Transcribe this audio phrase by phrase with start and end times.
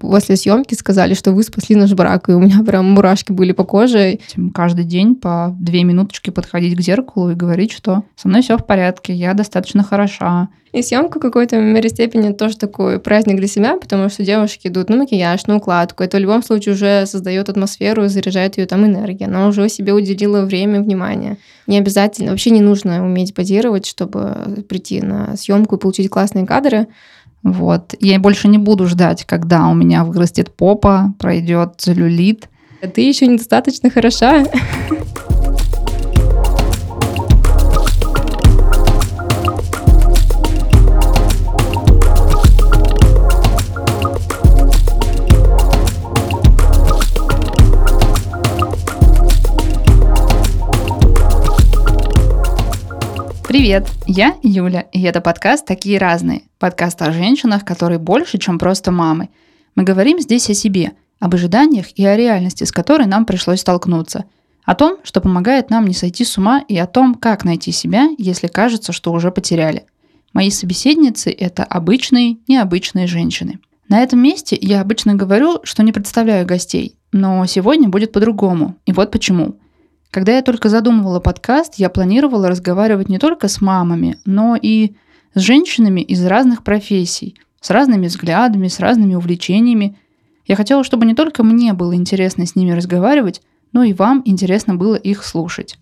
[0.00, 3.64] После съемки сказали, что вы спасли наш брак, и у меня прям мурашки были по
[3.64, 4.18] коже.
[4.54, 8.66] Каждый день по две минуточки подходить к зеркалу и говорить, что со мной все в
[8.66, 10.48] порядке, я достаточно хороша.
[10.72, 14.90] И съемка в какой-то мере степени тоже такой праздник для себя, потому что девушки идут
[14.90, 16.02] на макияж, на укладку.
[16.02, 19.26] Это в любом случае уже создает атмосферу, заряжает ее там энергия.
[19.26, 21.38] Она уже себе уделила время, внимание.
[21.66, 26.86] Не обязательно, вообще не нужно уметь позировать, чтобы прийти на съемку и получить классные кадры.
[27.42, 27.94] Вот.
[28.00, 32.48] Я больше не буду ждать, когда у меня вырастет попа, пройдет целлюлит.
[32.94, 34.44] Ты еще недостаточно хороша.
[53.48, 56.42] Привет, я Юля, и это подкаст «Такие разные».
[56.58, 59.30] Подкаст о женщинах, которые больше, чем просто мамы.
[59.74, 64.26] Мы говорим здесь о себе, об ожиданиях и о реальности, с которой нам пришлось столкнуться.
[64.66, 68.10] О том, что помогает нам не сойти с ума, и о том, как найти себя,
[68.18, 69.86] если кажется, что уже потеряли.
[70.34, 73.60] Мои собеседницы– это обычные, необычные женщины.
[73.88, 78.76] На этом месте я обычно говорю, что не представляю гостей, но сегодня будет по-другому.
[78.84, 79.56] И вот почему–
[80.10, 84.94] когда я только задумывала подкаст, я планировала разговаривать не только с мамами, но и
[85.34, 89.98] с женщинами из разных профессий, с разными взглядами, с разными увлечениями.
[90.46, 93.42] Я хотела, чтобы не только мне было интересно с ними разговаривать,
[93.72, 95.78] но и вам интересно было их слушать.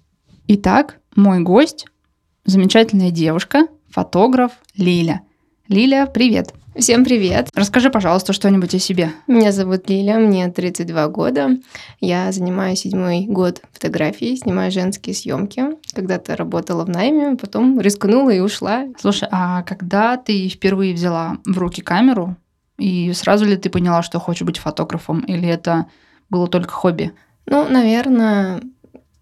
[0.48, 1.86] Итак, мой гость–
[2.44, 5.22] замечательная девушка, фотограф Лиля.
[5.68, 6.52] Лиля, привет!
[6.78, 7.48] Всем привет.
[7.54, 9.10] Расскажи, пожалуйста, что-нибудь о себе.
[9.26, 11.56] Меня зовут Лиля, мне 32 года.
[12.00, 15.64] Я занимаюсь седьмой год фотографией, снимаю женские съемки.
[15.94, 18.88] Когда-то работала в найме, потом рискнула и ушла.
[19.00, 22.36] Слушай, а когда ты впервые взяла в руки камеру,
[22.78, 25.86] и сразу ли ты поняла, что хочешь быть фотографом, или это
[26.28, 27.12] было только хобби?
[27.46, 28.60] Ну, наверное,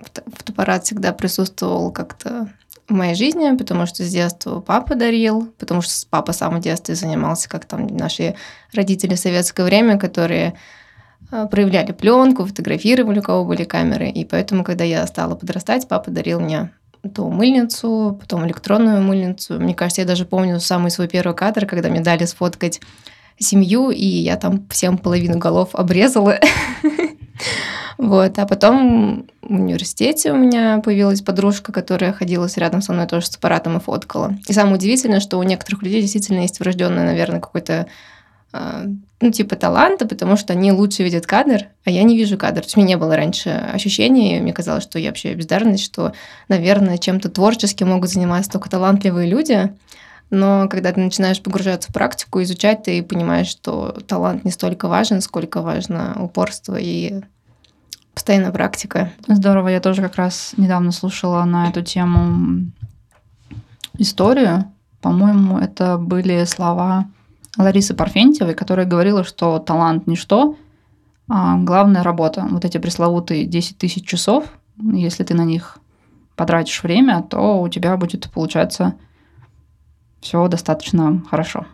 [0.00, 2.48] фотоаппарат всегда присутствовал как-то
[2.88, 6.94] в моей жизни, потому что с детства папа дарил, потому что папа сам в детстве
[6.94, 8.34] занимался, как там наши
[8.72, 10.54] родители в советское время, которые
[11.32, 14.10] э, проявляли пленку, фотографировали, у кого были камеры.
[14.10, 16.70] И поэтому, когда я стала подрастать, папа дарил мне
[17.14, 19.60] то мыльницу, потом электронную мыльницу.
[19.60, 22.80] Мне кажется, я даже помню самый свой первый кадр, когда мне дали сфоткать
[23.38, 26.38] семью, и я там всем половину голов обрезала.
[28.04, 28.38] Вот.
[28.38, 33.36] А потом в университете у меня появилась подружка, которая ходила рядом со мной тоже с
[33.36, 34.36] аппаратом и фоткала.
[34.46, 37.86] И самое удивительное, что у некоторых людей действительно есть врожденный, наверное, какой-то
[38.52, 38.84] а,
[39.22, 42.60] ну, типа таланта, потому что они лучше видят кадр, а я не вижу кадр.
[42.60, 45.82] То есть у меня не было раньше ощущения, и мне казалось, что я вообще бездарность,
[45.82, 46.12] что,
[46.48, 49.72] наверное, чем-то творческим могут заниматься только талантливые люди.
[50.28, 55.22] Но когда ты начинаешь погружаться в практику, изучать, ты понимаешь, что талант не столько важен,
[55.22, 57.22] сколько важно упорство и
[58.14, 59.12] постоянная практика.
[59.26, 62.70] Здорово, я тоже как раз недавно слушала на эту тему
[63.98, 64.64] историю.
[65.00, 67.06] По-моему, это были слова
[67.58, 70.56] Ларисы Парфентьевой, которая говорила, что талант ничто,
[71.28, 72.46] а главная работа.
[72.50, 74.44] Вот эти пресловутые 10 тысяч часов,
[74.78, 75.78] если ты на них
[76.36, 78.94] потратишь время, то у тебя будет получаться
[80.20, 81.66] все достаточно хорошо.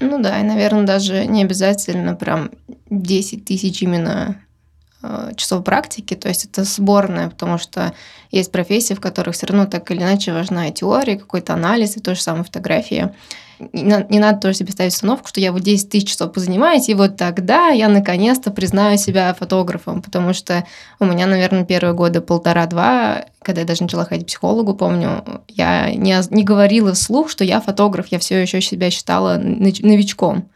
[0.00, 2.50] Ну да, и, наверное, даже не обязательно прям
[2.90, 4.36] 10 тысяч именно
[5.36, 7.92] часов практики, то есть это сборная, потому что
[8.30, 12.14] есть профессии, в которых все равно так или иначе важна теория, какой-то анализ, и то
[12.14, 13.14] же самое фотография.
[13.72, 16.94] Не, не надо тоже себе ставить установку, что я вот 10 тысяч часов позанимаюсь, и
[16.94, 20.64] вот тогда я наконец-то признаю себя фотографом, потому что
[21.00, 25.92] у меня, наверное, первые годы полтора-два, когда я даже начала ходить к психологу, помню, я
[25.92, 30.48] не, не говорила вслух, что я фотограф, я все еще себя считала новичком.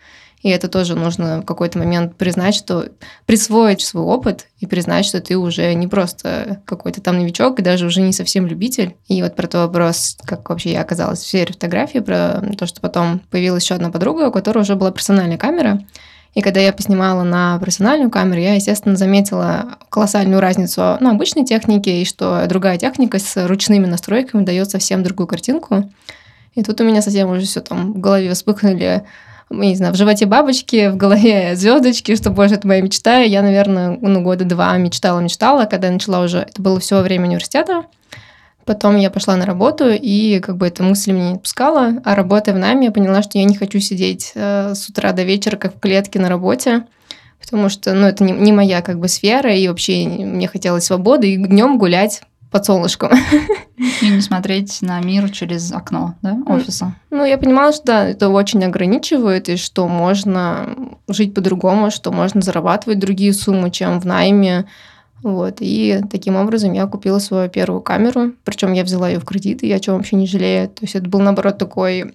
[0.43, 2.89] И это тоже нужно в какой-то момент признать, что
[3.27, 7.87] присвоить свой опыт и признать, что ты уже не просто какой-то там новичок, и даже
[7.87, 8.97] уже не совсем любитель.
[9.07, 12.81] И вот про тот вопрос, как вообще я оказалась в сфере фотографии, про то, что
[12.81, 15.81] потом появилась еще одна подруга, у которой уже была персональная камера.
[16.35, 22.01] И когда я поснимала на профессиональную камеру, я, естественно, заметила колоссальную разницу на обычной технике,
[22.01, 25.91] и что другая техника с ручными настройками дает совсем другую картинку.
[26.55, 29.05] И тут у меня совсем уже все там в голове вспыхнули
[29.53, 33.19] не знаю, в животе бабочки, в голове звездочки, что, боже, это моя мечта.
[33.21, 37.85] Я, наверное, ну, года два мечтала-мечтала, когда я начала уже, это было все время университета.
[38.65, 41.95] Потом я пошла на работу, и как бы эта мысль меня не отпускала.
[42.05, 45.25] А работая в нами, я поняла, что я не хочу сидеть э, с утра до
[45.25, 46.85] вечера, как в клетке на работе,
[47.41, 51.33] потому что, ну, это не, не моя как бы сфера, и вообще мне хотелось свободы,
[51.33, 52.23] и днем гулять
[52.53, 53.11] под солнышком.
[54.01, 56.95] И не смотреть на мир через окно, да, офиса.
[57.11, 60.77] Ну, я понимала, что да, это очень ограничивает, и что можно
[61.09, 64.67] жить по-другому, что можно зарабатывать другие суммы, чем в найме.
[65.23, 69.63] Вот, и таким образом я купила свою первую камеру, причем я взяла ее в кредит,
[69.63, 70.69] и я о чем вообще не жалею.
[70.69, 72.13] То есть это был, наоборот, такой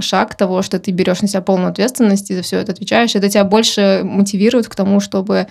[0.00, 3.16] шаг того, что ты берешь на себя полную ответственность и за все это отвечаешь.
[3.16, 5.46] Это тебя больше мотивирует к тому, чтобы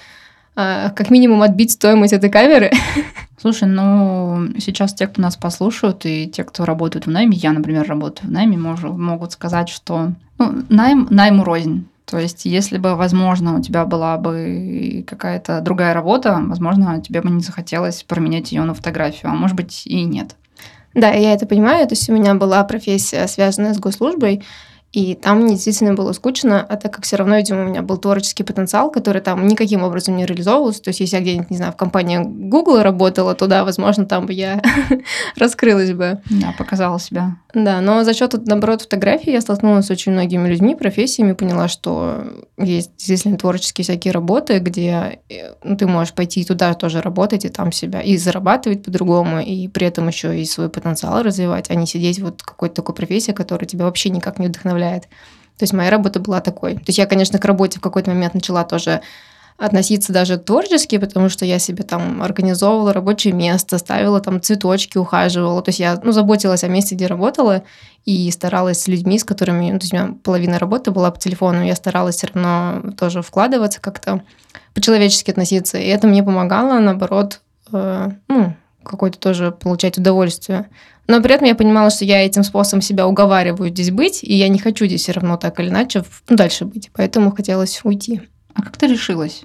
[0.95, 2.71] как минимум отбить стоимость этой камеры.
[3.41, 7.87] Слушай, ну сейчас те, кто нас послушают, и те, кто работают в найме, я, например,
[7.87, 11.87] работаю в найме, могут, могут сказать, что ну, найм найму рознь.
[12.05, 17.29] То есть, если бы, возможно, у тебя была бы какая-то другая работа, возможно, тебе бы
[17.29, 20.35] не захотелось променять ее на фотографию, а может быть и нет.
[20.95, 21.87] Да, я это понимаю.
[21.87, 24.43] То есть у меня была профессия, связанная с госслужбой,
[24.91, 27.97] и там мне действительно было скучно, а так как все равно, видимо, у меня был
[27.97, 30.81] творческий потенциал, который там никаким образом не реализовывался.
[30.81, 34.25] То есть, если я где-нибудь, не знаю, в компании Google работала, то да, возможно, там
[34.25, 34.63] бы я
[35.37, 36.21] раскрылась бы.
[36.31, 37.37] Да, показала себя.
[37.53, 42.23] Да, но за счет, наоборот, фотографии я столкнулась с очень многими людьми, профессиями, поняла, что
[42.57, 47.49] есть действительно творческие всякие работы, где э, ну, ты можешь пойти туда тоже работать, и
[47.49, 51.85] там себя и зарабатывать по-другому, и при этом еще и свой потенциал развивать, а не
[51.85, 55.03] сидеть вот какой-то такой профессии, которая тебя вообще никак не вдохновляет вдохновляет.
[55.57, 56.75] То есть моя работа была такой.
[56.75, 59.01] То есть я, конечно, к работе в какой-то момент начала тоже
[59.57, 65.61] относиться даже творчески, потому что я себе там организовывала рабочее место, ставила там цветочки, ухаживала.
[65.61, 67.63] То есть я ну, заботилась о месте, где работала,
[68.05, 69.71] и старалась с людьми, с которыми...
[69.71, 73.21] Ну, то есть у меня половина работы была по телефону, я старалась все равно тоже
[73.21, 74.21] вкладываться как-то,
[74.73, 75.77] по-человечески относиться.
[75.77, 77.41] И это мне помогало, наоборот,
[77.73, 78.53] э, ну,
[78.89, 80.67] какое-то тоже получать удовольствие.
[81.07, 84.47] Но при этом я понимала, что я этим способом себя уговариваю здесь быть, и я
[84.47, 86.89] не хочу здесь все равно так или иначе ну, дальше быть.
[86.93, 88.21] Поэтому хотелось уйти.
[88.53, 89.43] А как ты решилась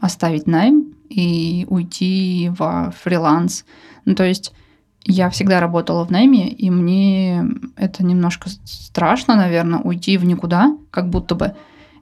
[0.00, 3.64] оставить найм и уйти во фриланс?
[4.04, 4.52] Ну, то есть
[5.04, 7.44] я всегда работала в найме, и мне
[7.76, 11.54] это немножко страшно, наверное, уйти в никуда, как будто бы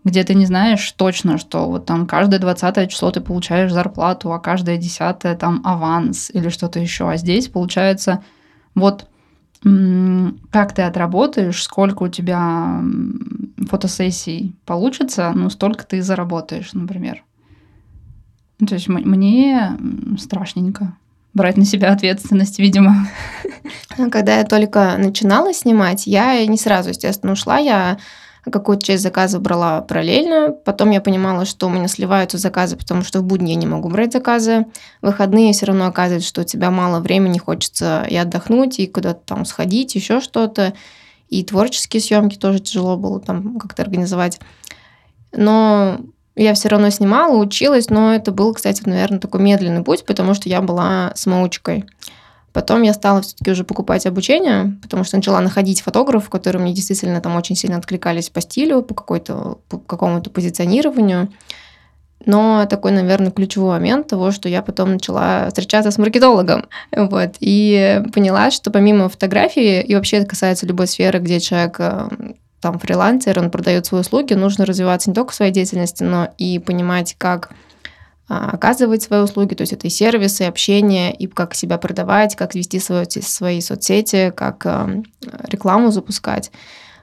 [0.04, 4.40] где ты не знаешь точно, что вот там каждое 20 число ты получаешь зарплату, а
[4.40, 7.08] каждое 10 там аванс или что-то еще.
[7.08, 8.22] А здесь получается
[8.74, 9.06] вот
[10.50, 12.82] как ты отработаешь, сколько у тебя
[13.68, 17.22] фотосессий получится, ну, столько ты заработаешь, например.
[18.58, 19.78] Ну, то есть мне
[20.18, 20.96] страшненько
[21.32, 23.08] брать на себя ответственность, видимо.
[24.10, 27.58] Когда я только начинала снимать, я не сразу, естественно, ушла.
[27.58, 27.98] Я
[28.50, 30.52] какую-то часть заказов брала параллельно.
[30.64, 33.88] Потом я понимала, что у меня сливаются заказы, потому что в будни я не могу
[33.88, 34.66] брать заказы.
[35.00, 39.20] В выходные все равно оказывается, что у тебя мало времени, хочется и отдохнуть, и куда-то
[39.24, 40.72] там сходить, еще что-то.
[41.28, 44.40] И творческие съемки тоже тяжело было там как-то организовать.
[45.32, 46.00] Но
[46.34, 50.48] я все равно снимала, училась, но это был, кстати, наверное, такой медленный путь, потому что
[50.48, 51.84] я была самоучкой.
[52.52, 57.20] Потом я стала все-таки уже покупать обучение, потому что начала находить фотографов, которые мне действительно
[57.20, 61.30] там очень сильно откликались по стилю, по, какой-то, по какому-то позиционированию.
[62.24, 66.66] Но такой, наверное, ключевой момент того, что я потом начала встречаться с маркетологом.
[66.94, 72.08] Вот, и поняла, что помимо фотографии, и вообще это касается любой сферы, где человек э,
[72.60, 76.58] там фрилансер, он продает свои услуги, нужно развиваться не только в своей деятельности, но и
[76.60, 77.50] понимать, как
[78.52, 82.54] оказывать свои услуги, то есть это и сервисы, и общение, и как себя продавать, как
[82.54, 84.66] вести свои, свои соцсети, как
[85.48, 86.50] рекламу запускать.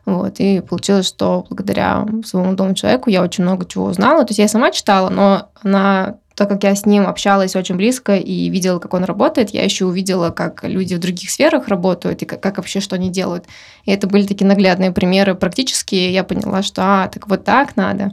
[0.10, 4.24] Вот, и получилось, что благодаря своему молодому человеку я очень много чего узнала.
[4.24, 8.16] То есть я сама читала, но она, так как я с ним общалась очень близко
[8.16, 12.26] и видела, как он работает, я еще увидела, как люди в других сферах работают и
[12.26, 13.46] как, как вообще что они делают.
[13.86, 16.12] И это были такие наглядные примеры практические.
[16.12, 18.12] Я поняла, что а, так вот так надо.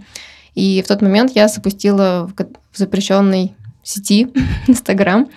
[0.56, 4.32] И в тот момент я запустила в запрещенной сети
[4.66, 5.28] Инстаграм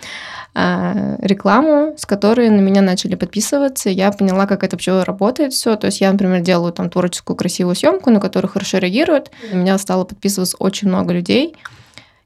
[0.54, 3.90] а, рекламу, с которой на меня начали подписываться.
[3.90, 5.76] Я поняла, как это вообще работает все.
[5.76, 9.30] То есть я, например, делаю там творческую красивую съемку, на которую хорошо реагируют.
[9.52, 11.54] На меня стало подписываться очень много людей.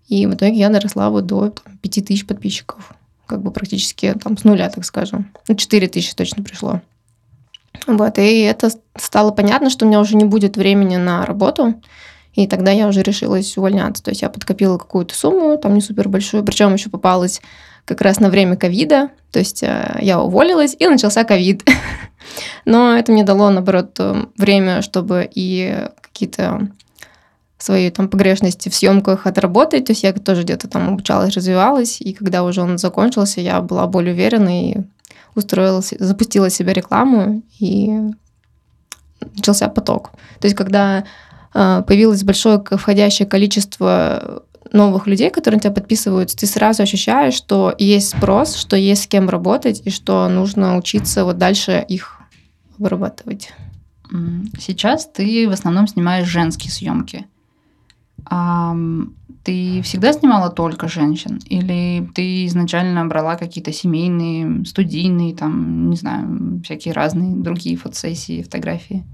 [0.07, 2.95] И в итоге я доросла вот до там, 5 тысяч подписчиков.
[3.27, 5.33] Как бы практически там с нуля, так скажем.
[5.49, 6.81] Ну, 4 тысячи точно пришло.
[7.89, 11.75] Вот, и это стало понятно, что у меня уже не будет времени на работу.
[12.35, 14.03] И тогда я уже решилась увольняться.
[14.03, 17.41] То есть я подкопила какую-то сумму, там не супер большую, причем еще попалась
[17.85, 19.11] как раз на время ковида.
[19.31, 21.63] То есть э, я уволилась, и начался ковид.
[22.65, 26.69] Но это мне дало, наоборот, э, время, чтобы и какие-то
[27.59, 29.87] свои там погрешности в съемках отработать.
[29.87, 32.01] То есть я тоже где-то там обучалась, развивалась.
[32.01, 34.77] И когда уже он закончился, я была более уверена и
[35.35, 37.93] устроилась, запустила себе рекламу, и
[39.21, 40.11] начался поток.
[40.41, 41.05] То есть когда
[41.55, 44.43] появилось большое входящее количество
[44.73, 49.07] новых людей, которые на тебя подписываются, ты сразу ощущаешь, что есть спрос, что есть с
[49.07, 52.21] кем работать, и что нужно учиться вот дальше их
[52.79, 53.53] вырабатывать.
[54.59, 57.27] Сейчас ты в основном снимаешь женские съемки.
[58.27, 58.75] А
[59.45, 61.41] ты всегда снимала только женщин?
[61.47, 69.05] Или ты изначально брала какие-то семейные, студийные, там, не знаю, всякие разные другие фотосессии, фотографии?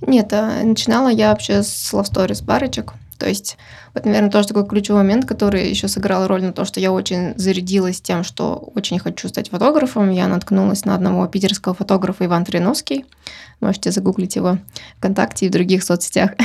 [0.00, 2.94] Нет, а начинала я вообще с love stories парочек.
[3.18, 3.58] То есть,
[3.94, 7.36] вот, наверное, тоже такой ключевой момент, который еще сыграл роль на то, что я очень
[7.36, 10.10] зарядилась тем, что очень хочу стать фотографом.
[10.10, 13.04] Я наткнулась на одного питерского фотографа Иван Триновский.
[13.60, 14.58] Можете загуглить его
[14.98, 16.32] ВКонтакте и в других соцсетях.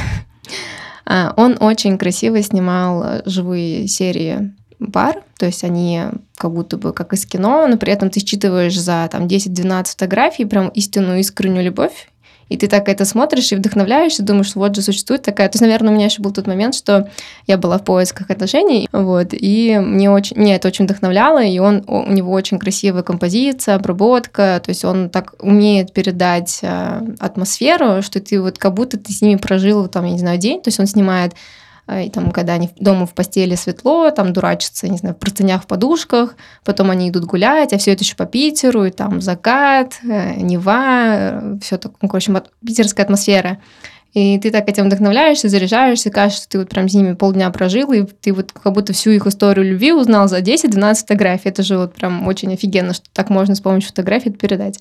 [1.06, 4.54] А, он очень красиво снимал живые серии
[4.94, 6.04] пар, то есть они
[6.38, 10.46] как будто бы как из кино, но при этом ты считываешь за там 10-12 фотографий
[10.46, 12.08] прям истинную искреннюю любовь
[12.54, 15.50] и ты так это смотришь и вдохновляешься, думаешь, вот же существует такая.
[15.50, 17.10] То есть, наверное, у меня еще был тот момент, что
[17.48, 21.84] я была в поисках отношений, вот, и мне очень, мне это очень вдохновляло, и он,
[21.88, 28.20] у него очень красивая композиция, обработка, то есть он так умеет передать э, атмосферу, что
[28.20, 30.80] ты вот как будто ты с ними прожил, там, я не знаю, день, то есть
[30.80, 31.34] он снимает
[31.92, 35.68] и там, когда они дома в постели светло, там дурачатся, не знаю, в простынях, в
[35.68, 40.36] подушках, потом они идут гулять, а все это еще по Питеру, и там закат, э,
[40.36, 42.34] Нева, э, все так, ну, короче,
[42.66, 43.58] питерская атмосфера.
[44.14, 47.92] И ты так этим вдохновляешься, заряжаешься, кажется, что ты вот прям с ними полдня прожил,
[47.92, 51.50] и ты вот как будто всю их историю любви узнал за 10-12 фотографий.
[51.50, 54.80] Это же вот прям очень офигенно, что так можно с помощью фотографий это передать.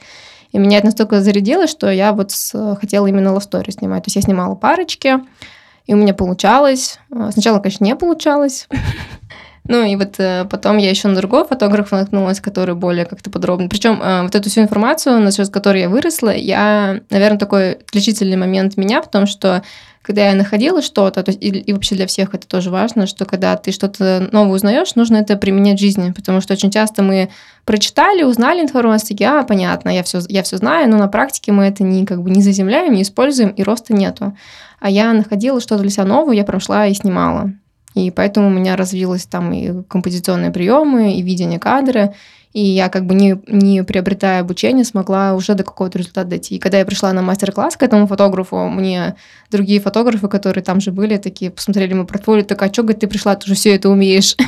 [0.53, 2.33] И меня это настолько зарядило, что я вот
[2.79, 4.05] хотела именно story снимать.
[4.05, 5.21] То есть я снимала парочки,
[5.87, 6.99] и у меня получалось.
[7.15, 8.69] А, сначала, конечно, не получалось.
[9.65, 13.69] Ну и вот э, потом я еще на другого фотографа наткнулась, который более как-то подробно.
[13.69, 18.77] Причем э, вот эту всю информацию, насчет которой я выросла, я, наверное, такой отличительный момент
[18.77, 19.63] меня в том, что
[20.03, 23.25] когда я находила что-то, то есть, и, и вообще для всех это тоже важно, что
[23.25, 27.31] когда ты что-то новое узнаешь, нужно это применять в жизни, потому что очень часто мы
[27.65, 31.65] прочитали, узнали информацию, такие, а, понятно, я все, я все знаю, но на практике мы
[31.65, 34.37] это не, как бы, не заземляем, не используем, и роста нету.
[34.83, 37.53] А я находила что-то для себя новое, я прошла и снимала.
[37.95, 42.15] И поэтому у меня развилось там и композиционные приемы, и видение кадра,
[42.53, 46.57] и я как бы не, не приобретая обучение, смогла уже до какого-то результата дойти.
[46.57, 49.15] И когда я пришла на мастер-класс к этому фотографу, мне
[49.53, 53.07] другие фотографы, которые там же были, такие посмотрели мой портфолио, такая, а что, говорит, ты
[53.07, 54.37] пришла, ты уже все это умеешь.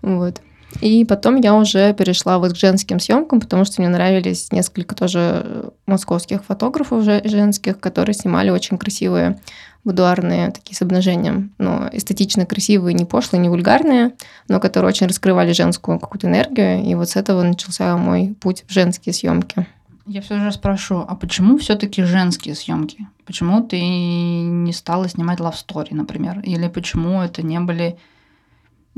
[0.00, 0.40] Вот.
[0.80, 5.72] И потом я уже перешла вот к женским съемкам, потому что мне нравились несколько тоже
[5.86, 9.38] московских фотографов женских, которые снимали очень красивые
[9.84, 14.12] будуарные такие с обнажением, но эстетично красивые, не пошлые, не вульгарные,
[14.48, 16.84] но которые очень раскрывали женскую какую-то энергию.
[16.84, 19.66] И вот с этого начался мой путь в женские съемки.
[20.06, 23.06] Я все же спрошу, а почему все-таки женские съемки?
[23.26, 26.40] Почему ты не стала снимать story, например?
[26.40, 27.98] Или почему это не были,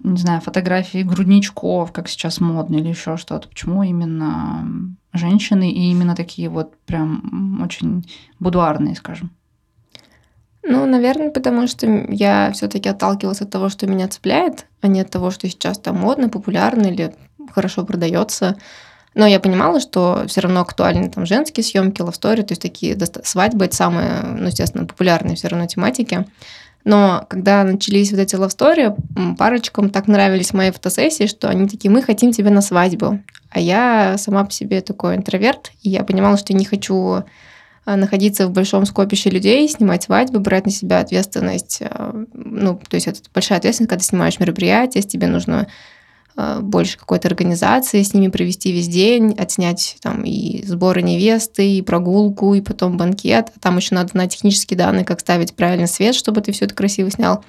[0.03, 3.49] не знаю, фотографии грудничков, как сейчас модно, или еще что-то?
[3.49, 8.05] Почему именно женщины и именно такие вот прям очень
[8.39, 9.31] будуарные, скажем?
[10.63, 15.11] Ну, наверное, потому что я все-таки отталкивалась от того, что меня цепляет, а не от
[15.11, 17.15] того, что сейчас там модно, популярно или
[17.51, 18.57] хорошо продается.
[19.15, 23.65] Но я понимала, что все равно актуальны там женские съемки, лавстори, то есть такие свадьбы,
[23.65, 26.27] это самые, ну, естественно, популярные все равно тематики.
[26.85, 28.91] Но когда начались вот эти лавстори,
[29.39, 33.21] парочкам так нравились мои фотосессии, что они такие, мы хотим тебя на свадьбу.
[33.51, 37.25] А я сама по себе такой интроверт, и я понимала, что я не хочу
[37.85, 41.83] а, находиться в большом скопище людей, снимать свадьбы, брать на себя ответственность.
[41.83, 45.67] А, ну, то есть это большая ответственность, когда ты снимаешь мероприятие, тебе нужно
[46.61, 52.55] больше какой-то организации, с ними провести весь день, отснять там и сборы невесты, и прогулку,
[52.55, 53.53] и потом банкет.
[53.61, 57.11] Там еще надо на технические данные, как ставить правильный свет, чтобы ты все это красиво
[57.11, 57.45] снял.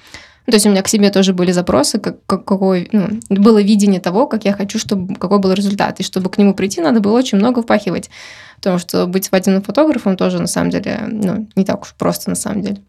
[0.48, 3.62] Ну, то есть у меня к себе тоже были запросы, как, как, какой, ну, было
[3.62, 6.00] видение того, как я хочу, чтобы какой был результат.
[6.00, 8.10] И чтобы к нему прийти, надо было очень много впахивать.
[8.56, 12.36] Потому что быть свадебным фотографом тоже, на самом деле, ну, не так уж просто, на
[12.36, 12.82] самом деле.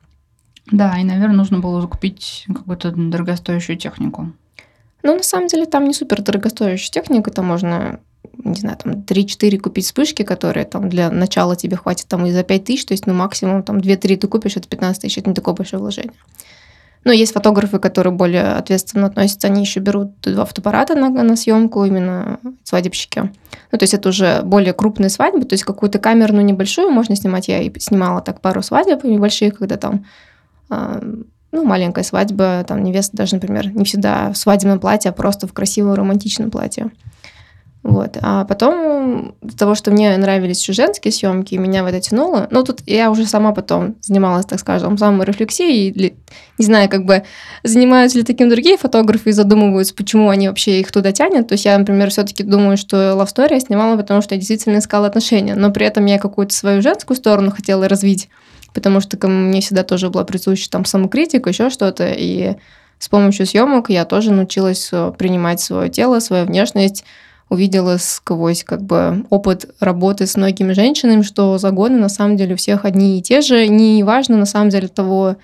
[0.70, 4.32] Да, и, наверное, нужно было закупить какую-то дорогостоящую технику.
[5.02, 8.00] Ну, на самом деле, там не супер дорогостоящая техника, там можно
[8.44, 12.42] не знаю, там 3-4 купить вспышки, которые там для начала тебе хватит там и за
[12.42, 15.34] 5 тысяч, то есть, ну, максимум там 2-3 ты купишь, это 15 тысяч, это не
[15.34, 16.12] такое большое вложение.
[17.04, 21.84] Но есть фотографы, которые более ответственно относятся, они еще берут два фотоаппарата на, на съемку,
[21.84, 23.32] именно свадебщики.
[23.72, 27.48] Ну, то есть это уже более крупные свадьбы, то есть какую-то камерную небольшую можно снимать.
[27.48, 30.06] Я и снимала так пару свадеб небольших, когда там
[30.70, 35.46] э, ну, маленькая свадьба, там невеста даже, например, не всегда в свадебном платье, а просто
[35.46, 36.90] в красивом романтичном платье.
[37.82, 38.16] Вот.
[38.22, 42.46] А потом, из того, что мне нравились еще женские съемки, меня в это тянуло.
[42.50, 45.90] Ну, тут я уже сама потом занималась, так скажем, самой рефлексией.
[45.90, 46.14] Или,
[46.58, 47.24] не знаю, как бы
[47.64, 51.48] занимаются ли таким другие фотографы и задумываются, почему они вообще их туда тянут.
[51.48, 54.78] То есть я, например, все-таки думаю, что Love Story я снимала, потому что я действительно
[54.78, 55.56] искала отношения.
[55.56, 58.28] Но при этом я какую-то свою женскую сторону хотела развить,
[58.74, 62.12] потому что ко мне всегда тоже была присуща там самокритика, еще что-то.
[62.12, 62.56] И
[62.98, 67.04] с помощью съемок я тоже научилась э, принимать свое тело, свою внешность,
[67.48, 72.56] увидела сквозь как бы опыт работы с многими женщинами, что загоны на самом деле у
[72.56, 73.68] всех одни и те же.
[73.68, 75.36] Не важно на самом деле того,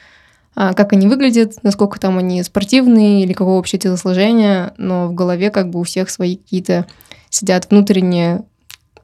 [0.54, 5.50] а, как они выглядят, насколько там они спортивные или какого вообще телосложения, но в голове
[5.50, 6.86] как бы у всех свои какие-то
[7.28, 8.44] сидят внутренние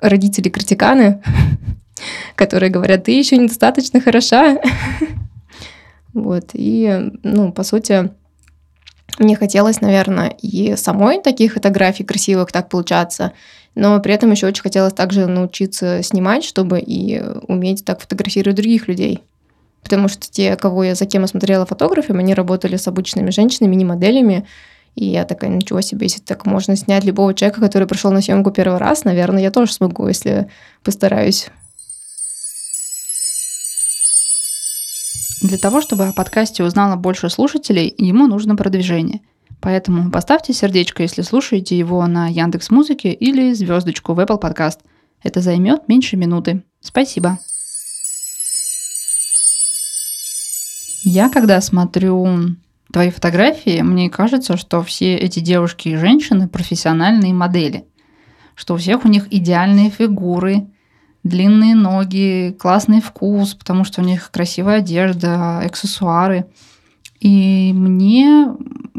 [0.01, 1.23] родители-критиканы,
[2.35, 4.59] которые говорят, ты еще недостаточно хороша.
[6.13, 8.11] Вот, и, ну, по сути,
[9.19, 13.33] мне хотелось, наверное, и самой таких фотографий красивых так получаться,
[13.75, 18.89] но при этом еще очень хотелось также научиться снимать, чтобы и уметь так фотографировать других
[18.89, 19.23] людей.
[19.83, 23.75] Потому что те, кого я за кем я смотрела фотографами, они работали с обычными женщинами,
[23.75, 24.47] не моделями.
[24.95, 28.51] И я такая, ничего себе, если так можно снять любого человека, который пришел на съемку
[28.51, 30.49] первый раз, наверное, я тоже смогу, если
[30.83, 31.49] постараюсь.
[35.45, 39.21] Для того, чтобы о подкасте узнало больше слушателей, ему нужно продвижение.
[39.61, 44.79] Поэтому поставьте сердечко, если слушаете его на Яндекс Музыке или звездочку в Apple Podcast.
[45.23, 46.63] Это займет меньше минуты.
[46.81, 47.39] Спасибо.
[51.03, 52.57] Я когда смотрю
[52.91, 57.85] твои фотографии, мне кажется, что все эти девушки и женщины профессиональные модели,
[58.55, 60.69] что у всех у них идеальные фигуры,
[61.25, 66.47] длинные ноги, классный вкус, потому что у них красивая одежда, аксессуары.
[67.19, 68.55] И мне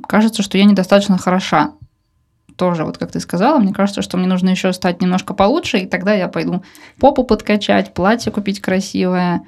[0.07, 1.73] кажется, что я недостаточно хороша.
[2.57, 5.87] Тоже, вот как ты сказала, мне кажется, что мне нужно еще стать немножко получше, и
[5.87, 6.63] тогда я пойду
[6.99, 9.41] попу подкачать, платье купить красивое,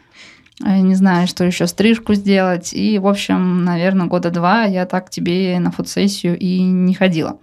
[0.64, 2.74] э, не знаю, что еще, стрижку сделать.
[2.74, 7.40] И, в общем, наверное, года два я так тебе на фотосессию и не ходила.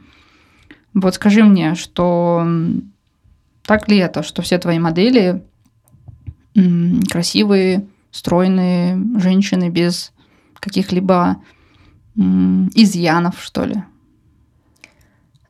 [0.92, 2.46] Вот скажи мне, что
[3.66, 5.42] так ли это, что все твои модели
[7.10, 10.12] красивые, стройные женщины без
[10.60, 11.36] каких-либо
[12.16, 13.82] изъянов, что ли?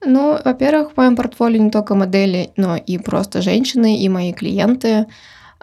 [0.07, 5.07] Ну, во-первых, в моем портфолио не только модели, но и просто женщины, и мои клиенты.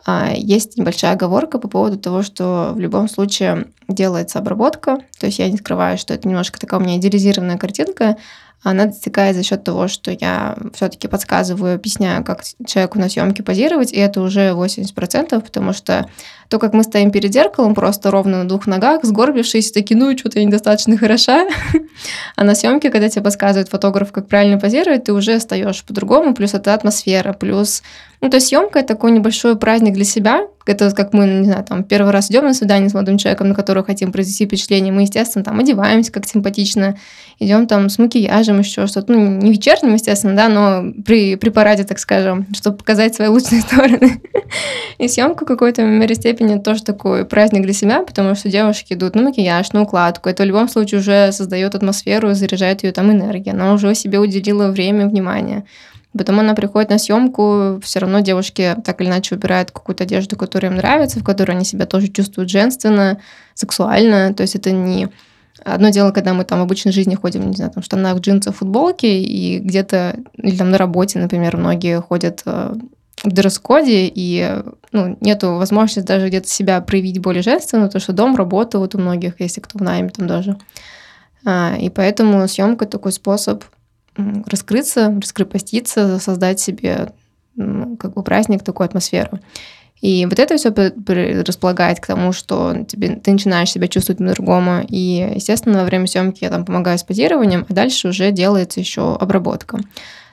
[0.04, 4.98] А, есть небольшая оговорка по поводу того, что в любом случае делается обработка.
[5.20, 8.18] То есть я не скрываю, что это немножко такая у меня идеализированная картинка,
[8.64, 13.92] она достигает за счет того, что я все-таки подсказываю, объясняю, как человеку на съемке позировать,
[13.92, 16.08] и это уже 80%, потому что
[16.48, 20.40] то, как мы стоим перед зеркалом, просто ровно на двух ногах, сгорбившись, такие, ну, что-то
[20.40, 21.48] я недостаточно хороша.
[22.36, 26.54] А на съемке, когда тебе подсказывает фотограф, как правильно позировать, ты уже встаешь по-другому, плюс
[26.54, 27.84] это атмосфера, плюс...
[28.22, 30.48] Ну, то есть съемка это такой небольшой праздник для себя.
[30.68, 33.56] Это как мы, не знаю, там, первый раз идем на свидание с молодым человеком, на
[33.56, 34.94] которого хотим произвести впечатление.
[34.94, 36.98] Мы, естественно, там одеваемся как симпатично,
[37.40, 39.12] идем там с макияжем, еще что-то.
[39.12, 43.62] Ну, не вечерним, естественно, да, но при, при параде, так скажем, чтобы показать свои лучшие
[43.62, 44.22] стороны.
[45.00, 49.24] И съемку какой-то мере степени тоже такой праздник для себя, потому что девушки идут на
[49.24, 50.30] макияж, на укладку.
[50.30, 53.54] Это в любом случае уже создает атмосферу, заряжает ее там энергия.
[53.54, 55.66] Она уже себе уделила время, внимание.
[56.18, 60.72] Потом она приходит на съемку, все равно девушки так или иначе выбирают какую-то одежду, которая
[60.72, 63.20] им нравится, в которой они себя тоже чувствуют женственно,
[63.54, 64.34] сексуально.
[64.34, 65.10] То есть это не
[65.64, 68.56] Одно дело, когда мы там в обычной жизни ходим, не знаю, там, в штанах, джинсах,
[68.56, 72.74] футболке, и где-то, или там на работе, например, многие ходят э,
[73.24, 78.36] в дресс-коде, и ну, нету возможности даже где-то себя проявить более женственно, потому что дом,
[78.36, 80.58] работа вот у многих, если кто в найме там даже.
[81.46, 83.64] А, и поэтому съемка такой способ
[84.16, 87.12] раскрыться, раскрепоститься, создать себе
[87.56, 89.40] ну, как бы праздник, такую атмосферу.
[90.02, 90.70] И вот это все
[91.44, 94.84] располагает к тому, что тебе, ты начинаешь себя чувствовать по-другому.
[94.88, 99.16] И, естественно, во время съемки я там помогаю с позированием, а дальше уже делается еще
[99.16, 99.80] обработка.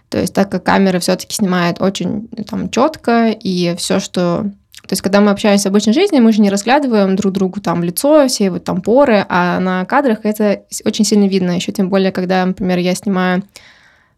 [0.08, 4.50] То есть так как камера все-таки снимает очень там четко и все, что
[4.88, 7.84] то есть, когда мы общаемся в обычной жизни, мы же не разглядываем друг другу там
[7.84, 11.50] лицо, все вот там поры, а на кадрах это очень сильно видно.
[11.50, 13.42] Еще тем более, когда, например, я снимаю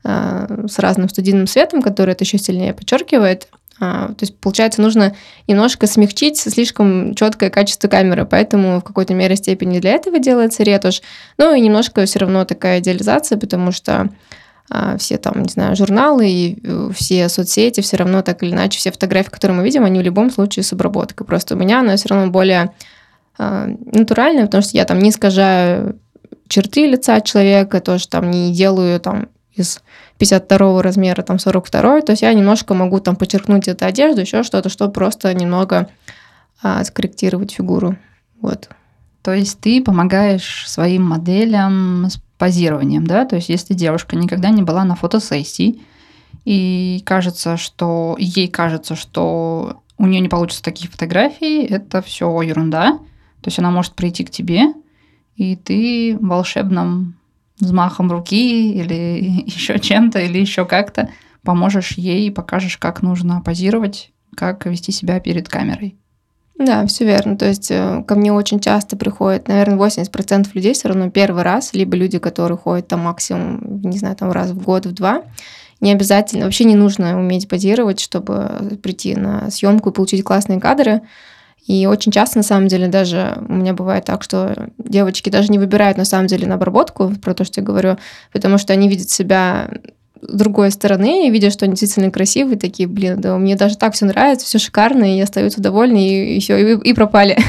[0.04, 3.48] э, с разным студийным светом, который это еще сильнее подчеркивает.
[3.80, 5.16] Э, то есть, получается, нужно
[5.48, 11.02] немножко смягчить слишком четкое качество камеры, поэтому в какой-то мере степени для этого делается ретушь.
[11.36, 14.08] Ну и немножко все равно такая идеализация, потому что а,
[14.98, 18.92] все там, не знаю, журналы и э, все соцсети, все равно так или иначе, все
[18.92, 21.26] фотографии, которые мы видим, они в любом случае с обработкой.
[21.26, 22.72] Просто у меня она все равно более
[23.38, 25.98] э, натуральная, потому что я там не искажаю
[26.48, 29.80] черты лица человека, тоже там не делаю там из
[30.18, 34.68] 52 размера, там 42, то есть я немножко могу там подчеркнуть эту одежду, еще что-то,
[34.68, 35.88] чтобы просто немного
[36.62, 37.96] а, скорректировать фигуру.
[38.40, 38.68] Вот.
[39.22, 42.08] То есть ты помогаешь своим моделям
[42.40, 43.26] позированием, да?
[43.26, 45.82] То есть если девушка никогда не была на фотосессии,
[46.46, 52.98] и кажется, что ей кажется, что у нее не получатся такие фотографии, это все ерунда.
[53.42, 54.72] То есть она может прийти к тебе,
[55.36, 57.18] и ты волшебным
[57.58, 61.10] взмахом руки или еще чем-то, или еще как-то
[61.42, 65.96] поможешь ей и покажешь, как нужно позировать, как вести себя перед камерой.
[66.60, 67.38] Да, все верно.
[67.38, 71.72] То есть э, ко мне очень часто приходят, наверное, 80% людей все равно первый раз,
[71.72, 75.22] либо люди, которые ходят там максимум, не знаю, там раз в год, в два.
[75.80, 81.00] Не обязательно, вообще не нужно уметь позировать, чтобы прийти на съемку и получить классные кадры.
[81.66, 85.58] И очень часто, на самом деле, даже у меня бывает так, что девочки даже не
[85.58, 87.96] выбирают, на самом деле, на обработку, про то, что я говорю,
[88.34, 89.70] потому что они видят себя
[90.22, 94.06] другой стороны, и видят, что они действительно красивые, такие, блин, да, мне даже так все
[94.06, 97.38] нравится, все шикарно, и остаются довольны, и, и все, и, и пропали.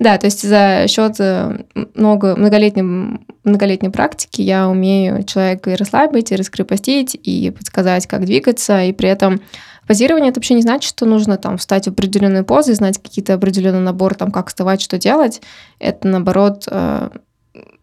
[0.00, 6.32] Да, то есть за счет э, много, многолетней, многолетней практики я умею человека и расслабить,
[6.32, 9.40] и раскрепостить, и подсказать, как двигаться, и при этом
[9.86, 13.80] позирование это вообще не значит, что нужно там встать в определенные позы, знать какие-то определенный
[13.80, 15.40] набор, там, как вставать, что делать.
[15.78, 17.10] Это, наоборот, э,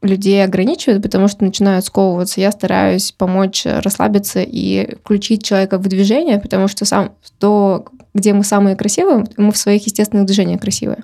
[0.01, 2.41] людей ограничивает, потому что начинают сковываться.
[2.41, 8.43] Я стараюсь помочь расслабиться и включить человека в движение, потому что сам то, где мы
[8.43, 11.03] самые красивые, мы в своих естественных движениях красивые.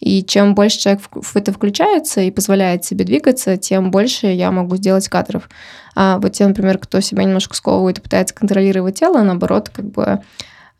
[0.00, 4.76] И чем больше человек в это включается и позволяет себе двигаться, тем больше я могу
[4.76, 5.48] сделать кадров.
[5.94, 10.20] А вот те, например, кто себя немножко сковывает и пытается контролировать тело, наоборот, как бы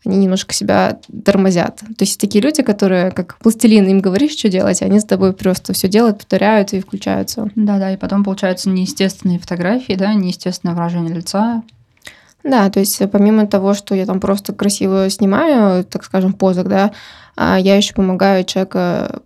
[0.04, 1.78] они немножко себя тормозят.
[1.78, 5.72] То есть такие люди, которые как пластилин, им говоришь, что делать, они с тобой просто
[5.72, 7.50] все делают, повторяют и включаются.
[7.54, 11.62] Да-да, и потом получаются неестественные фотографии, да, неестественное выражение лица.
[12.42, 16.92] Да, то есть помимо того, что я там просто красиво снимаю, так скажем, позах, да,
[17.36, 19.22] а я еще помогаю человеку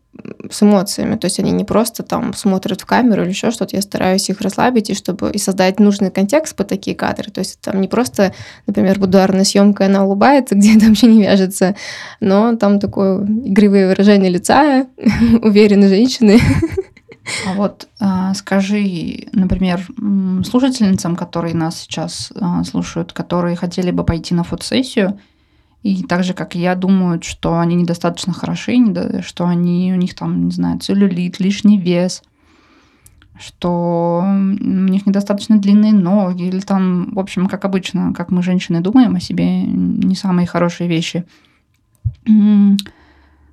[0.51, 1.17] с эмоциями.
[1.17, 4.41] То есть они не просто там смотрят в камеру или еще что-то, я стараюсь их
[4.41, 7.31] расслабить и чтобы и создать нужный контекст по такие кадры.
[7.31, 8.35] То есть там не просто,
[8.67, 11.75] например, будуарная съемка, она улыбается, где это вообще не вяжется,
[12.21, 14.87] но там такое игривое выражение лица,
[15.43, 16.41] уверенной женщины.
[17.47, 19.87] А вот э, скажи, например,
[20.45, 25.19] слушательницам, которые нас сейчас э, слушают, которые хотели бы пойти на фотосессию,
[25.85, 28.79] и так же, как и я, думают, что они недостаточно хороши,
[29.20, 32.23] что они, у них там, не знаю, целлюлит, лишний вес,
[33.38, 38.81] что у них недостаточно длинные ноги, или там, в общем, как обычно, как мы, женщины,
[38.81, 41.27] думаем о себе, не самые хорошие вещи.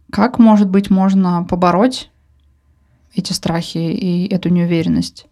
[0.10, 2.10] Как, может быть, можно побороть
[3.14, 5.28] эти страхи и эту неуверенность?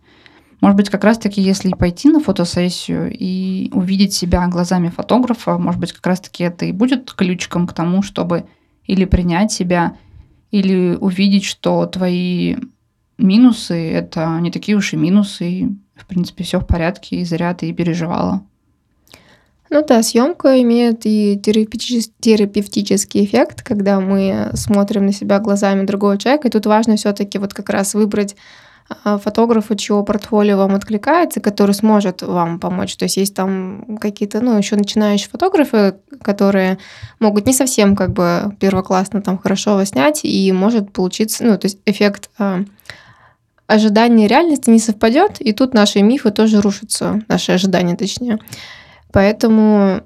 [0.62, 5.94] Может быть, как раз-таки, если пойти на фотосессию и увидеть себя глазами фотографа, может быть,
[5.94, 8.46] как раз-таки это и будет ключиком к тому, чтобы
[8.86, 9.96] или принять себя,
[10.52, 12.58] или увидеть, что твои
[13.18, 17.54] минусы— это не такие уж и минусы, и, в принципе, все в порядке, и зря
[17.54, 18.44] ты переживала.
[19.70, 26.48] Ну да, съемка имеет и терапевтический эффект, когда мы смотрим на себя глазами другого человека.
[26.48, 28.36] И тут важно все-таки вот как раз выбрать
[29.04, 32.96] а, фотографа, чье портфолио вам откликается, который сможет вам помочь.
[32.96, 36.80] То есть есть там какие-то, ну, еще начинающие фотографы, которые
[37.20, 41.66] могут не совсем как бы первоклассно там хорошо вас снять, и может получиться, ну, то
[41.66, 42.64] есть эффект э,
[43.68, 48.40] ожидания реальности не совпадет, и тут наши мифы тоже рушатся, наши ожидания точнее.
[49.12, 50.02] Поэтому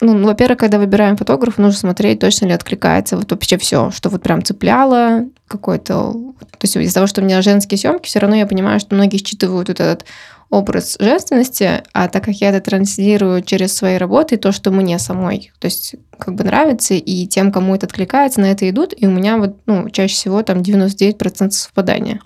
[0.00, 4.22] ну, во-первых, когда выбираем фотографа, нужно смотреть, точно ли откликается вот вообще все, что вот
[4.22, 6.12] прям цепляло какой-то...
[6.12, 9.18] То есть из-за того, что у меня женские съемки, все равно я понимаю, что многие
[9.18, 10.04] считывают вот этот
[10.50, 15.52] образ женственности, а так как я это транслирую через свои работы, то, что мне самой,
[15.58, 19.10] то есть как бы нравится, и тем, кому это откликается, на это идут, и у
[19.10, 22.20] меня вот, ну, чаще всего там 99% совпадания,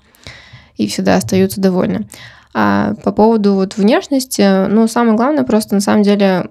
[0.76, 2.08] и всегда остаются довольны.
[2.54, 6.50] А по поводу вот внешности, ну, самое главное просто, на самом деле,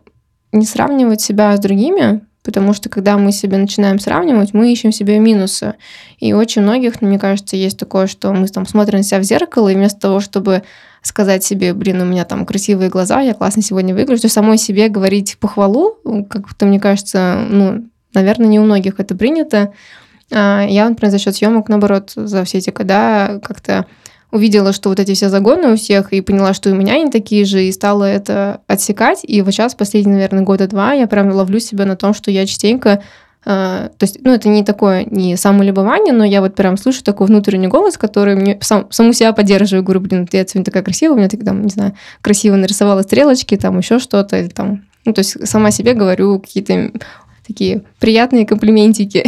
[0.51, 5.19] не сравнивать себя с другими, потому что когда мы себя начинаем сравнивать, мы ищем себе
[5.19, 5.73] минусы.
[6.17, 9.67] И очень многих, мне кажется, есть такое, что мы там смотрим на себя в зеркало,
[9.67, 10.63] и вместо того, чтобы
[11.01, 15.37] сказать себе, блин, у меня там красивые глаза, я классно сегодня выгляжу, самой себе говорить
[15.41, 15.97] похвалу,
[16.29, 17.83] как-то, мне кажется, ну,
[18.13, 19.73] наверное, не у многих это принято.
[20.31, 23.87] А я, например, за счет съемок, наоборот, за все эти года как-то
[24.31, 27.45] увидела, что вот эти все загоны у всех, и поняла, что у меня они такие
[27.45, 29.21] же, и стала это отсекать.
[29.23, 32.45] И вот сейчас, последние, наверное, года два, я прям ловлю себя на том, что я
[32.45, 33.01] частенько
[33.47, 37.69] то есть, ну, это не такое, не самолюбование, но я вот прям слышу такой внутренний
[37.69, 41.29] голос, который мне сам, саму себя поддерживаю, говорю, блин, ты сегодня такая красивая, у меня
[41.29, 45.47] ты там, не знаю, красиво нарисовала стрелочки, там еще что-то, или там, ну, то есть
[45.47, 46.91] сама себе говорю какие-то
[47.47, 49.25] такие приятные комплиментики.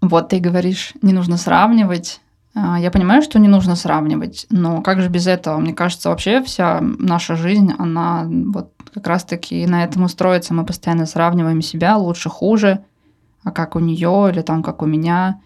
[0.00, 2.20] Вот ты говоришь, не нужно сравнивать.
[2.54, 5.58] А, я понимаю, что не нужно сравнивать, но как же без этого?
[5.58, 10.54] Мне кажется, вообще вся наша жизнь, она вот как раз-таки на этом устроится.
[10.54, 12.84] Мы постоянно сравниваем себя лучше, хуже,
[13.44, 15.40] а как у нее или там как у меня.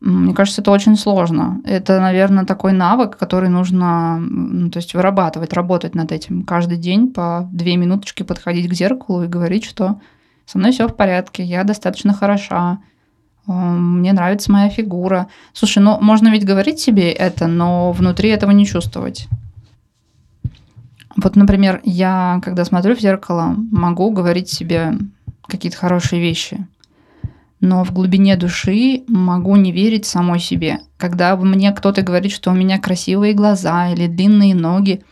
[0.00, 1.60] Мне кажется, это очень сложно.
[1.64, 6.44] Это, наверное, такой навык, который нужно ну, то есть вырабатывать, работать над этим.
[6.44, 10.00] Каждый день по две минуточки подходить к зеркалу и говорить, что
[10.44, 12.78] со мной все в порядке, я достаточно хороша,
[13.46, 15.28] мне нравится моя фигура.
[15.52, 19.28] Слушай, ну можно ведь говорить себе это, но внутри этого не чувствовать.
[21.16, 24.98] Вот, например, я, когда смотрю в зеркало, могу говорить себе
[25.46, 26.66] какие-то хорошие вещи,
[27.60, 30.80] но в глубине души могу не верить самой себе.
[30.98, 35.02] Когда мне кто-то говорит, что у меня красивые глаза или длинные ноги,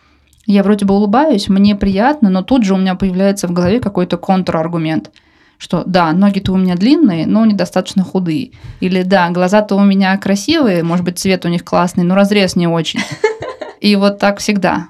[0.45, 4.19] я вроде бы улыбаюсь, мне приятно, но тут же у меня появляется в голове какой-то
[4.19, 5.11] контраргумент–
[5.59, 8.53] что да, ноги-то у меня длинные, но недостаточно худые.
[8.81, 12.67] Или да, глаза-то у меня красивые, может быть, цвет у них классный, но разрез не
[12.67, 13.01] очень.
[13.81, 14.89] И вот так всегда.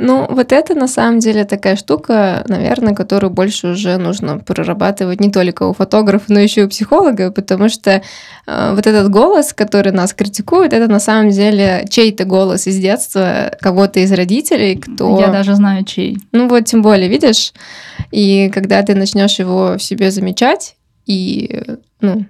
[0.00, 5.32] Ну, вот это на самом деле такая штука, наверное, которую больше уже нужно прорабатывать не
[5.32, 8.00] только у фотографа, но еще и у психолога, потому что
[8.46, 13.50] э, вот этот голос, который нас критикует, это на самом деле чей-то голос из детства,
[13.60, 15.18] кого-то из родителей, кто...
[15.18, 16.16] Я даже знаю, чей.
[16.30, 17.52] Ну вот, тем более, видишь,
[18.12, 21.60] и когда ты начнешь его в себе замечать и,
[22.00, 22.24] ну,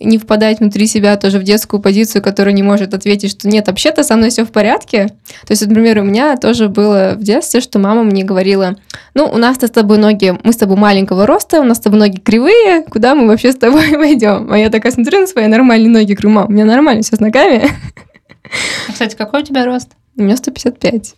[0.00, 4.02] не впадать внутри себя тоже в детскую позицию, которая не может ответить, что нет, вообще-то
[4.02, 5.08] со мной все в порядке.
[5.46, 8.76] То есть, например, у меня тоже было в детстве, что мама мне говорила,
[9.14, 11.98] ну, у нас-то с тобой ноги, мы с тобой маленького роста, у нас с тобой
[11.98, 14.50] ноги кривые, куда мы вообще с тобой пойдем?
[14.52, 17.20] А я такая смотрю на свои нормальные ноги, говорю, мам, у меня нормально все с
[17.20, 17.70] ногами.
[18.88, 19.90] А, кстати, какой у тебя рост?
[20.16, 21.14] У меня 155.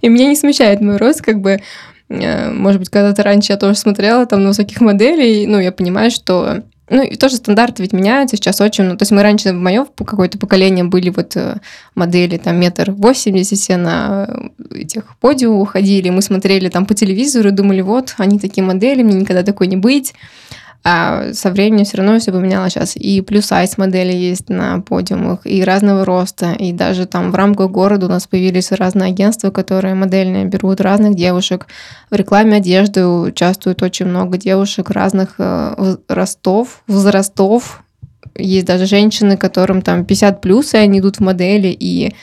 [0.00, 1.60] И меня не смущает мой рост, как бы,
[2.08, 6.10] э, может быть, когда-то раньше я тоже смотрела там на высоких моделей, ну, я понимаю,
[6.10, 8.84] что ну, и тоже стандарты ведь меняются сейчас очень.
[8.84, 11.56] Ну, то есть мы раньше, в мое какое-то поколение были вот э,
[11.94, 14.26] модели там метр восемьдесят, все на
[14.70, 19.02] э, этих подиумах ходили, мы смотрели там по телевизору и думали, вот, они такие модели,
[19.02, 20.14] мне никогда такой не быть.
[20.86, 22.94] А со временем все равно все поменялось сейчас.
[22.94, 26.52] И плюс сайз модели есть на подиумах, и разного роста.
[26.52, 31.14] И даже там в рамках города у нас появились разные агентства, которые модельные берут разных
[31.14, 31.68] девушек.
[32.10, 37.82] В рекламе одежды участвует очень много девушек разных э, ростов, возрастов.
[38.36, 42.14] Есть даже женщины, которым там 50 плюс, и они идут в модели, и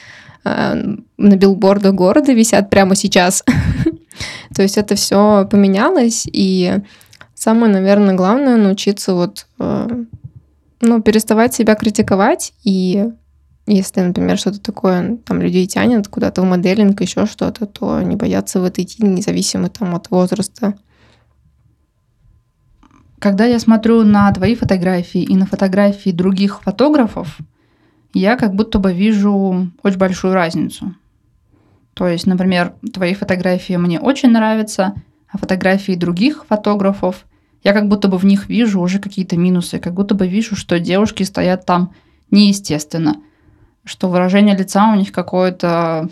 [0.44, 3.44] э, на билбордах города висят прямо сейчас.
[4.56, 6.76] То есть это все поменялось, и
[7.44, 10.04] Самое, наверное, главное научиться вот, э,
[10.82, 13.10] ну, переставать себя критиковать и
[13.66, 18.62] если, например, что-то такое там людей тянет куда-то в моделинг, еще что-то, то не бояться
[18.62, 20.76] в это идти, независимо там от возраста.
[23.18, 27.40] Когда я смотрю на твои фотографии и на фотографии других фотографов,
[28.14, 30.94] я как будто бы вижу очень большую разницу.
[31.96, 34.94] То есть, например, твои фотографии мне очень нравятся,
[35.28, 37.26] а фотографии других фотографов
[37.64, 40.80] я как будто бы в них вижу уже какие-то минусы, как будто бы вижу, что
[40.80, 41.94] девушки стоят там
[42.32, 43.18] неестественно,
[43.86, 46.10] что выражение лица у них какое-то,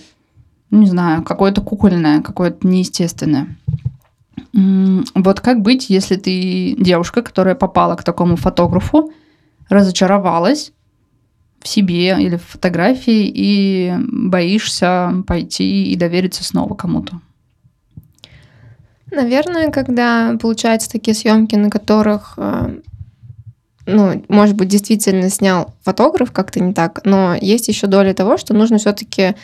[0.69, 3.57] не знаю, какое-то кукольное, какое-то неестественное.
[4.53, 9.11] Вот как быть, если ты девушка, которая попала к такому фотографу,
[9.69, 10.71] разочаровалась
[11.61, 17.21] в себе или в фотографии и боишься пойти и довериться снова кому-то?
[19.11, 22.79] Наверное, когда получаются такие съемки, на которых, э,
[23.85, 28.53] ну, может быть, действительно снял фотограф как-то не так, но есть еще доля того, что
[28.53, 29.35] нужно все-таки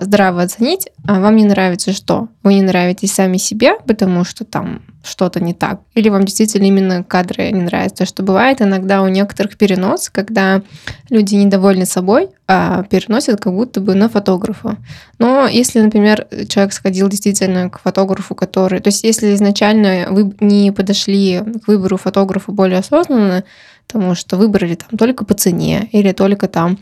[0.00, 2.28] здраво оценить, а вам не нравится что?
[2.42, 5.80] Вы не нравитесь сами себе, потому что там что-то не так?
[5.94, 8.06] Или вам действительно именно кадры не нравятся?
[8.06, 10.62] Что бывает иногда у некоторых перенос, когда
[11.10, 14.76] люди недовольны собой, а переносят как будто бы на фотографа.
[15.18, 18.80] Но если, например, человек сходил действительно к фотографу, который...
[18.80, 23.44] То есть если изначально вы не подошли к выбору фотографа более осознанно,
[23.86, 26.78] потому что выбрали там только по цене или только там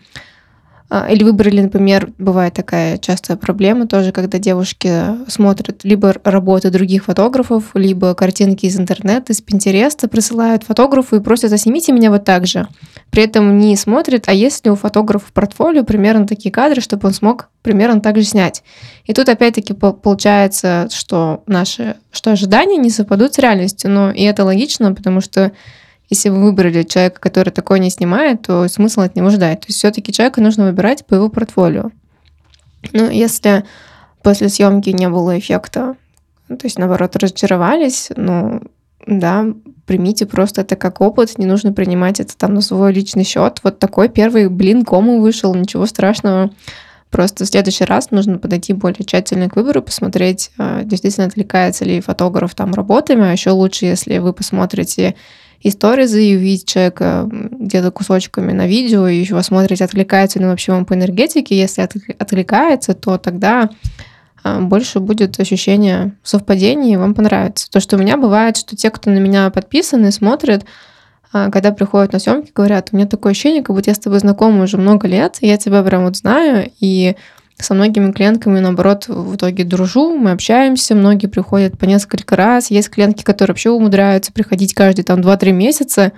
[1.10, 4.90] или выбрали, например, бывает такая частая проблема тоже, когда девушки
[5.28, 11.52] смотрят либо работы других фотографов, либо картинки из интернета, из Пинтереста, присылают фотографу и просят,
[11.52, 12.68] а снимите меня вот так же.
[13.10, 17.08] При этом не смотрят, а есть ли у фотографа в портфолио примерно такие кадры, чтобы
[17.08, 18.62] он смог примерно так же снять.
[19.04, 24.44] И тут опять-таки получается, что наши что ожидания не совпадут с реальностью, но и это
[24.44, 25.52] логично, потому что
[26.10, 29.60] если вы выбрали человека, который такое не снимает, то смысл от него ждать.
[29.60, 31.90] То есть все-таки человека нужно выбирать по его портфолио.
[32.92, 33.64] Ну, если
[34.22, 35.96] после съемки не было эффекта,
[36.48, 38.60] то есть, наоборот, разочаровались, ну,
[39.06, 39.46] да,
[39.86, 43.60] примите просто это как опыт, не нужно принимать это там на свой личный счет.
[43.62, 46.50] Вот такой первый, блин, кому вышел, ничего страшного.
[47.10, 52.00] Просто в следующий раз нужно подойти более тщательно к выбору, посмотреть, а, действительно отвлекается ли
[52.00, 55.14] фотограф там работами, а еще лучше, если вы посмотрите
[55.62, 60.72] истории и увидеть человека где-то кусочками на видео, и еще посмотреть, отвлекается ли он вообще
[60.72, 61.56] вам по энергетике.
[61.56, 61.82] Если
[62.18, 63.70] отвлекается, то тогда
[64.42, 67.70] а, больше будет ощущение совпадения, и вам понравится.
[67.70, 70.64] То, что у меня бывает, что те, кто на меня подписаны, смотрят,
[71.32, 74.20] а, когда приходят на съемки, говорят, у меня такое ощущение, как будто я с тобой
[74.20, 77.16] знакома уже много лет, и я тебя прям вот знаю, и
[77.58, 82.70] со многими клиентками, наоборот, в итоге дружу, мы общаемся, многие приходят по несколько раз.
[82.70, 86.12] Есть клиентки, которые вообще умудряются приходить каждые там 2-3 месяца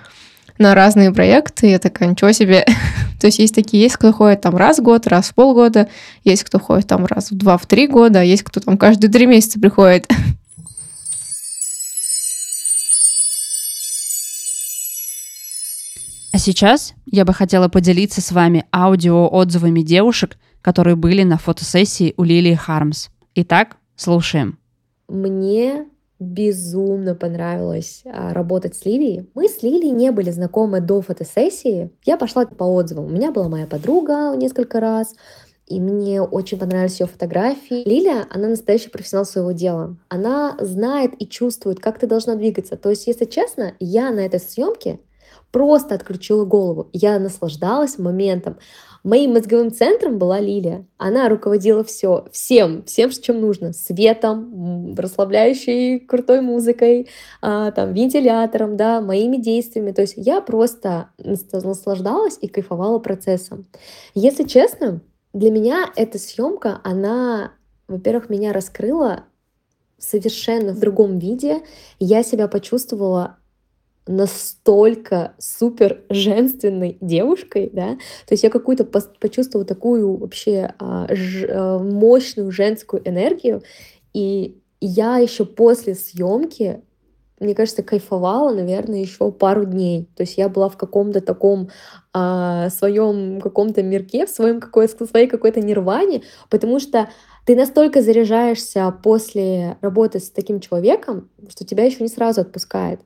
[0.59, 1.69] на разные проекты.
[1.69, 2.65] Я такая, ничего себе.
[3.21, 5.89] То есть есть такие, есть кто ходит там раз в год, раз в полгода,
[6.25, 9.11] есть кто ходит там раз в два, в три года, а есть кто там каждые
[9.11, 10.11] три месяца приходит.
[16.33, 22.25] А сейчас я бы хотела поделиться с вами аудио-отзывами девушек, которые были на фотосессии у
[22.25, 23.07] Лилии Хармс.
[23.37, 24.59] Итак, слушаем.
[25.07, 25.87] Мне
[26.19, 29.31] безумно понравилось а, работать с Лилией.
[29.35, 31.93] Мы с Лилией не были знакомы до фотосессии.
[32.05, 33.05] Я пошла по отзывам.
[33.05, 35.15] У меня была моя подруга несколько раз,
[35.69, 37.89] и мне очень понравились ее фотографии.
[37.89, 39.97] Лилия, она настоящий профессионал своего дела.
[40.09, 42.77] Она знает и чувствует, как ты должна двигаться.
[42.77, 44.99] То есть, если честно, я на этой съемке
[45.53, 46.89] просто отключила голову.
[46.93, 48.59] Я наслаждалась моментом.
[49.07, 50.85] Моим мозговым центром была Лилия.
[50.99, 53.73] Она руководила все, всем, всем, чем нужно.
[53.73, 57.09] Светом, расслабляющей крутой музыкой,
[57.41, 59.93] а, там, вентилятором, да, моими действиями.
[59.93, 63.69] То есть я просто наслаждалась и кайфовала процессом.
[64.17, 65.01] Если честно,
[65.33, 67.53] для меня эта съемка, она,
[67.87, 69.27] во-первых, меня раскрыла
[69.99, 71.63] совершенно в другом виде.
[72.01, 73.37] Я себя почувствовала
[74.07, 81.79] настолько супер женственной девушкой, да, то есть я какую-то почувствовала такую вообще а, ж, а,
[81.79, 83.63] мощную женскую энергию,
[84.13, 86.83] и я еще после съемки
[87.39, 90.09] мне кажется, кайфовала, наверное, еще пару дней.
[90.17, 91.69] То есть я была в каком-то таком
[92.15, 97.11] а, своем каком-то мирке, в своем какой, своей какой-то нирване, потому что
[97.45, 103.01] ты настолько заряжаешься после работы с таким человеком, что тебя еще не сразу отпускает.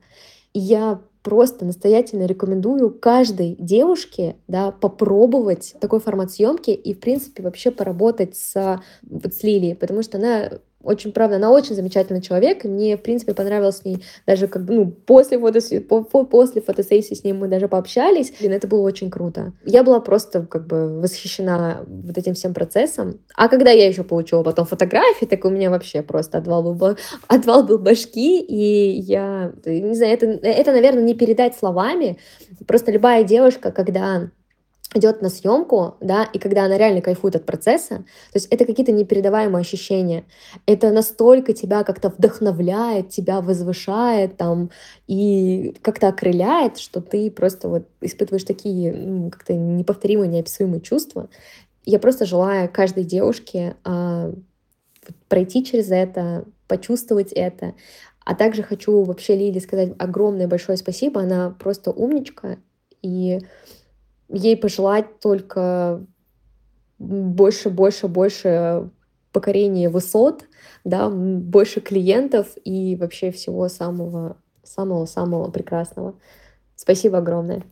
[0.53, 7.71] Я просто настоятельно рекомендую каждой девушке да, попробовать такой формат съемки и, в принципе, вообще
[7.71, 12.67] поработать с, вот с Лилией, потому что она очень, правда, она очень замечательный человек, и
[12.67, 15.71] мне, в принципе, понравилось с ней даже как бы, ну, после, фотос...
[16.29, 19.53] после фотосессии с ней мы даже пообщались, и это было очень круто.
[19.65, 23.19] Я была просто как бы восхищена вот этим всем процессом.
[23.35, 27.63] А когда я еще получила потом фотографии, так у меня вообще просто отвал был, отвал
[27.63, 32.17] был башки, и я, не знаю, это, это, наверное, не передать словами,
[32.67, 34.29] просто любая девушка, когда
[34.93, 38.91] идет на съемку, да, и когда она реально кайфует от процесса, то есть это какие-то
[38.91, 40.25] непередаваемые ощущения.
[40.65, 44.69] Это настолько тебя как-то вдохновляет, тебя возвышает там
[45.07, 51.29] и как-то окрыляет, что ты просто вот испытываешь такие ну, как-то неповторимые, неописуемые чувства.
[51.85, 54.33] Я просто желаю каждой девушке а,
[55.29, 57.73] пройти через это, почувствовать это.
[58.23, 61.21] А также хочу вообще Лиле сказать огромное большое спасибо.
[61.21, 62.57] Она просто умничка.
[63.01, 63.39] И
[64.31, 66.05] ей пожелать только
[66.99, 68.89] больше, больше, больше
[69.31, 70.45] покорения высот,
[70.83, 76.15] да, больше клиентов и вообще всего самого, самого, самого прекрасного.
[76.75, 77.63] Спасибо огромное.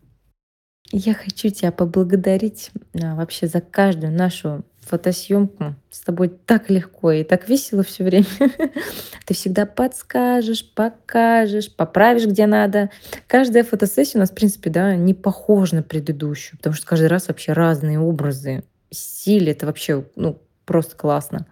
[0.91, 5.75] Я хочу тебя поблагодарить а, вообще за каждую нашу фотосъемку.
[5.89, 8.25] С тобой так легко и так весело все время.
[9.25, 12.89] Ты всегда подскажешь, покажешь, поправишь, где надо.
[13.27, 17.27] Каждая фотосессия у нас, в принципе, да, не похожа на предыдущую, потому что каждый раз
[17.27, 18.63] вообще разные образы.
[18.91, 21.45] Стиль— это вообще, ну, просто классно.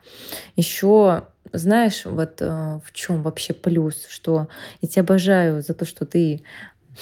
[0.56, 1.24] Еще
[1.54, 4.48] знаешь, вот э, в чем вообще плюс, что
[4.82, 6.44] я тебя обожаю за то, что ты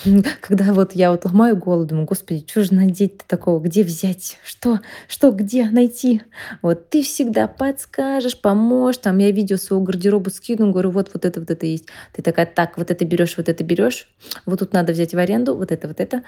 [0.41, 4.79] Когда вот я вот ломаю голову, думаю, господи, что же надеть-то такого, где взять, что,
[5.07, 6.21] что, где найти?
[6.61, 11.39] Вот ты всегда подскажешь, поможешь, там я видео своего гардероба скину, говорю, вот, вот это,
[11.39, 11.85] вот это есть.
[12.13, 14.09] Ты такая, так, вот это берешь, вот это берешь,
[14.45, 16.23] вот тут надо взять в аренду, вот это, вот это.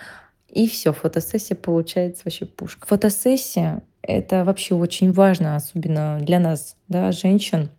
[0.50, 2.88] И все, фотосессия получается вообще пушка.
[2.88, 7.70] Фотосессия— это вообще очень важно, особенно для нас, да, женщин.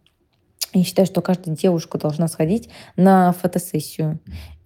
[0.74, 4.20] Я считаю, что каждая девушка должна сходить на фотосессию.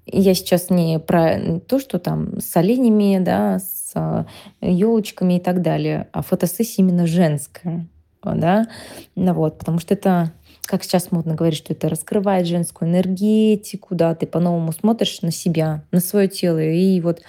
[0.07, 4.27] Я сейчас не про то, что там с оленями, да, с
[4.61, 7.87] елочками и так далее, а фотосессия именно женская,
[8.23, 8.69] да,
[9.15, 10.33] ну вот, потому что это
[10.65, 15.85] как сейчас модно говорить, что это раскрывает женскую энергетику, да, ты по-новому смотришь на себя,
[15.91, 16.63] на свое тело.
[16.63, 17.21] И вот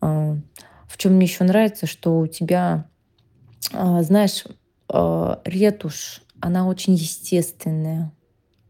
[0.00, 0.36] э,
[0.88, 2.86] в чем мне еще нравится, что у тебя,
[3.72, 4.44] э, знаешь,
[4.88, 8.12] ретушь, она очень естественная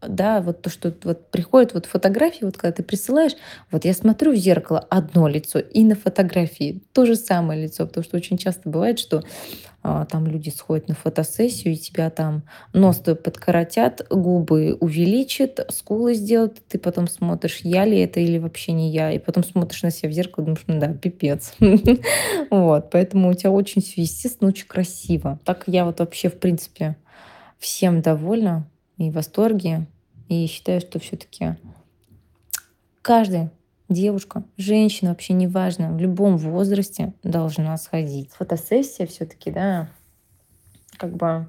[0.07, 3.33] да, вот то, что вот приходит вот фотографии, вот когда ты присылаешь,
[3.71, 8.05] вот я смотрю в зеркало одно лицо, и на фотографии то же самое лицо, потому
[8.05, 9.23] что очень часто бывает, что
[9.85, 16.65] а, там люди сходят на фотосессию, и тебя там нос подкоротят, губы увеличат, скулы сделают,
[16.69, 20.11] ты потом смотришь, я ли это или вообще не я, и потом смотришь на себя
[20.11, 21.55] в зеркало, думаешь, ну да, пипец.
[22.51, 25.41] Вот, поэтому у тебя очень все естественно, очень красиво.
[25.45, 26.97] Так я вот вообще, в принципе,
[27.59, 29.87] всем довольна и в восторге.
[30.33, 31.57] И считаю, что все-таки
[33.03, 33.53] каждая
[33.91, 38.31] девушка, женщина, вообще неважно, в любом возрасте должна сходить.
[38.31, 39.91] Фотосессия все-таки, да,
[40.97, 41.49] как бы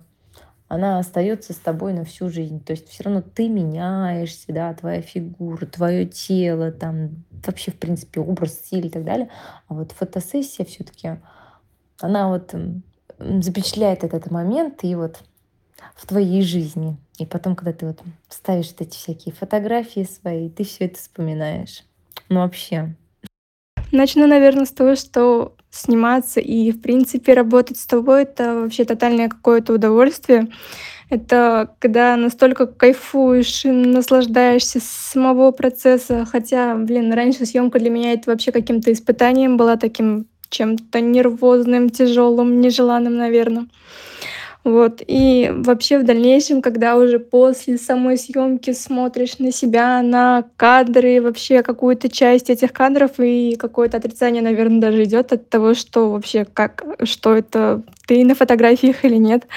[0.68, 2.62] она остается с тобой на всю жизнь.
[2.62, 8.20] То есть все равно ты меняешься, да, твоя фигура, твое тело, там вообще, в принципе,
[8.20, 9.30] образ, стиль и так далее.
[9.70, 11.22] А вот фотосессия все-таки,
[12.02, 12.54] она вот
[13.18, 15.24] запечатляет этот момент и вот
[15.96, 16.98] в твоей жизни.
[17.20, 21.84] И потом, когда ты вот ставишь эти всякие фотографии свои, ты все это вспоминаешь.
[22.30, 22.96] Ну вообще.
[23.92, 29.30] Начну, наверное, с того, что сниматься и, в принципе, работать с тобой— это вообще тотальное
[29.30, 30.48] какое-то удовольствие.
[31.10, 36.26] Это когда настолько кайфуешь и наслаждаешься самого процесса.
[36.26, 42.62] Хотя, блин, раньше съемка для меня это вообще каким-то испытанием была таким чем-то нервозным, тяжелым,
[42.62, 43.68] нежеланным, наверное.
[44.64, 45.02] Вот.
[45.06, 51.64] И вообще в дальнейшем, когда уже после самой съемки смотришь на себя, на кадры, вообще
[51.64, 56.86] какую-то часть этих кадров, и какое-то отрицание, наверное, даже идет от того, что вообще как,
[57.04, 59.48] что это ты на фотографиях или нет.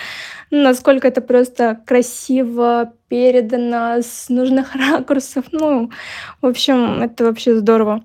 [0.50, 5.44] Насколько это просто красиво передано с нужных ракурсов.
[5.52, 5.90] Ну,
[6.40, 8.02] в общем, это вообще здорово.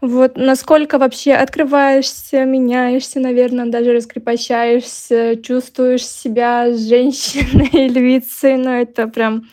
[0.00, 9.48] Вот насколько вообще открываешься, меняешься, наверное, даже раскрепощаешься, чувствуешь себя женщиной, львицей, но это прям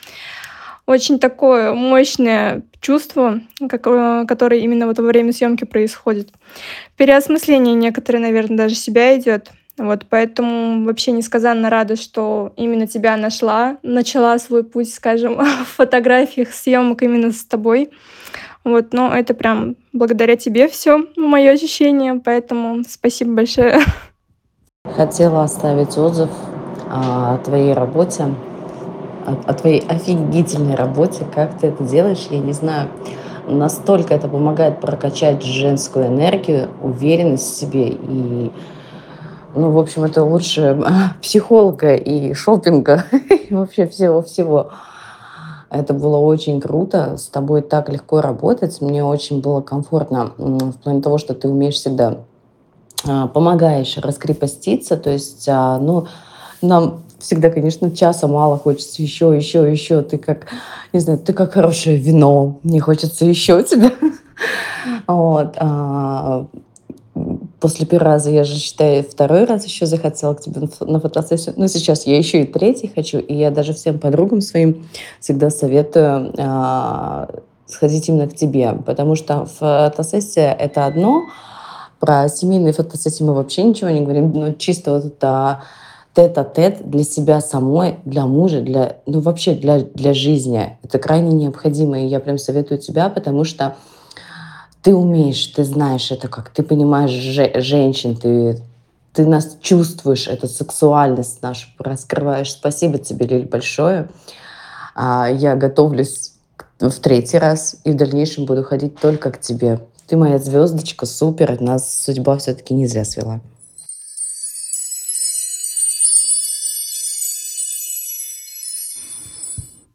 [0.86, 3.40] очень такое мощное чувство,
[3.70, 6.30] которое именно вот во время съемки происходит.
[6.98, 9.50] Переосмысление некоторые, наверное, даже себя идет.
[9.78, 15.36] Вот, поэтому вообще несказанно рада, что именно тебя нашла, начала свой путь, скажем,
[15.66, 17.90] в фотографиях, съемок именно с тобой.
[18.64, 23.80] Вот, но это прям благодаря тебе все мое ощущение, поэтому спасибо большое.
[24.86, 26.30] Хотела оставить отзыв
[26.90, 28.34] о твоей работе,
[29.26, 32.90] о, о твоей офигительной работе, как ты это делаешь, я не знаю.
[33.48, 38.52] Настолько это помогает прокачать женскую энергию, уверенность в себе и
[39.56, 40.82] ну, в общем, это лучше
[41.22, 44.72] психолога и шопинга, и вообще всего-всего.
[45.74, 47.18] Это было очень круто.
[47.18, 48.80] С тобой так легко работать.
[48.80, 52.20] Мне очень было комфортно в плане того, что ты умеешь всегда
[53.08, 54.98] а, помогаешь раскрепоститься.
[54.98, 56.06] То есть, а, ну,
[56.62, 60.04] нам всегда, конечно, часа мало, хочется еще, еще, еще.
[60.04, 60.46] Ты как,
[60.94, 63.92] не знаю, ты как хорошее вино, мне хочется еще тебя.
[65.08, 65.58] Вот.
[67.64, 71.56] После первого раза я же, считаю, второй раз еще захотела к тебе на фотосессию.
[71.56, 73.20] Но сейчас я еще и третий хочу.
[73.20, 74.86] И я даже всем подругам своим
[75.22, 77.30] всегда советую а,
[77.66, 78.74] сходить именно к тебе.
[78.86, 81.24] Потому что фотосессия— это одно.
[82.02, 84.34] Про семейные фотосессии мы вообще ничего не говорим.
[84.34, 85.64] Ну, чисто вот это
[86.14, 90.78] тет-а-тет для себя самой, для мужа, для, ну, вообще для, для жизни.
[90.84, 92.02] Это крайне необходимо.
[92.02, 93.78] И я прям советую тебя, потому что
[94.84, 98.62] ты умеешь, ты знаешь это как, ты понимаешь же, женщин, ты,
[99.14, 102.52] ты нас чувствуешь, эту сексуальность нашу раскрываешь.
[102.52, 104.10] Спасибо тебе, Лиль, большое.
[104.94, 106.34] А, я готовлюсь
[106.80, 109.80] в третий раз и в дальнейшем буду ходить только к тебе.
[110.08, 111.62] Ты моя звездочка, супер.
[111.62, 113.40] Нас судьба все-таки не зря свела.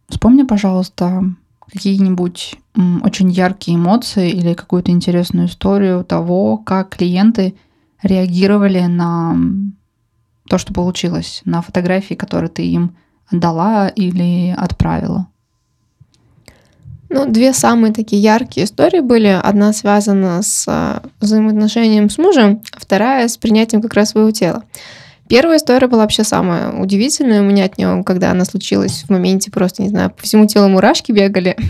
[0.08, 1.24] Вспомни, пожалуйста,
[1.70, 2.56] какие-нибудь
[3.02, 7.54] очень яркие эмоции или какую-то интересную историю того, как клиенты
[8.02, 9.36] реагировали на
[10.48, 12.96] то, что получилось, на фотографии, которые ты им
[13.30, 15.26] отдала или отправила?
[17.10, 19.40] Ну, две самые такие яркие истории были.
[19.42, 24.64] Одна связана с а, взаимоотношением с мужем, а вторая с принятием как раз своего тела.
[25.26, 29.50] Первая история была вообще самая удивительная у меня от нее, когда она случилась в моменте
[29.50, 31.56] просто, не знаю, по всему телу мурашки бегали.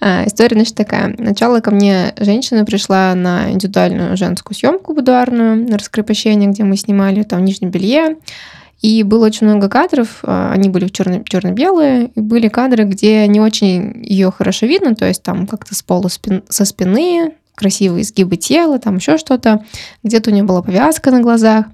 [0.00, 1.14] А, история, значит, такая.
[1.16, 7.22] Сначала ко мне женщина пришла на индивидуальную женскую съемку будуарную на раскрепощение, где мы снимали
[7.22, 8.16] там в нижнем белье.
[8.82, 13.26] И было очень много кадров, а, они были в черно- черно-белые, и были кадры, где
[13.26, 18.02] не очень ее хорошо видно, то есть там как-то с полу спин- со спины, красивые
[18.02, 19.64] изгибы тела, там еще что-то.
[20.04, 21.66] Где-то у нее была повязка на глазах.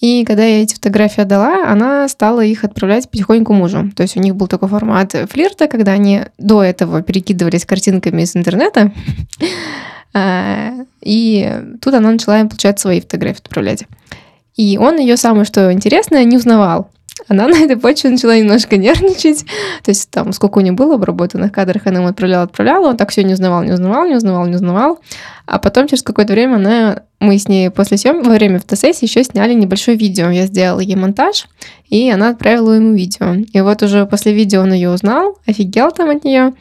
[0.00, 3.90] И когда я эти фотографии отдала, она стала их отправлять потихоньку мужу.
[3.96, 8.36] То есть у них был такой формат флирта, когда они до этого перекидывались картинками из
[8.36, 8.92] интернета.
[10.14, 10.72] А,
[11.02, 13.84] и тут она начала им, получается, свои фотографии отправлять.
[14.56, 16.90] И он ее самое, что интересное, не узнавал
[17.26, 19.44] она на этой почве начала немножко нервничать.
[19.82, 23.10] То есть там сколько у нее было обработанных кадров, она ему отправляла, отправляла, он так
[23.10, 25.00] все не узнавал, не узнавал, не узнавал, не узнавал.
[25.46, 29.24] А потом через какое-то время она, мы с ней после съемки, во время фотосессии еще
[29.24, 30.28] сняли небольшое видео.
[30.30, 31.48] Я сделала ей монтаж,
[31.88, 33.34] и она отправила ему видео.
[33.52, 36.52] И вот уже после видео он ее узнал, офигел там от нее.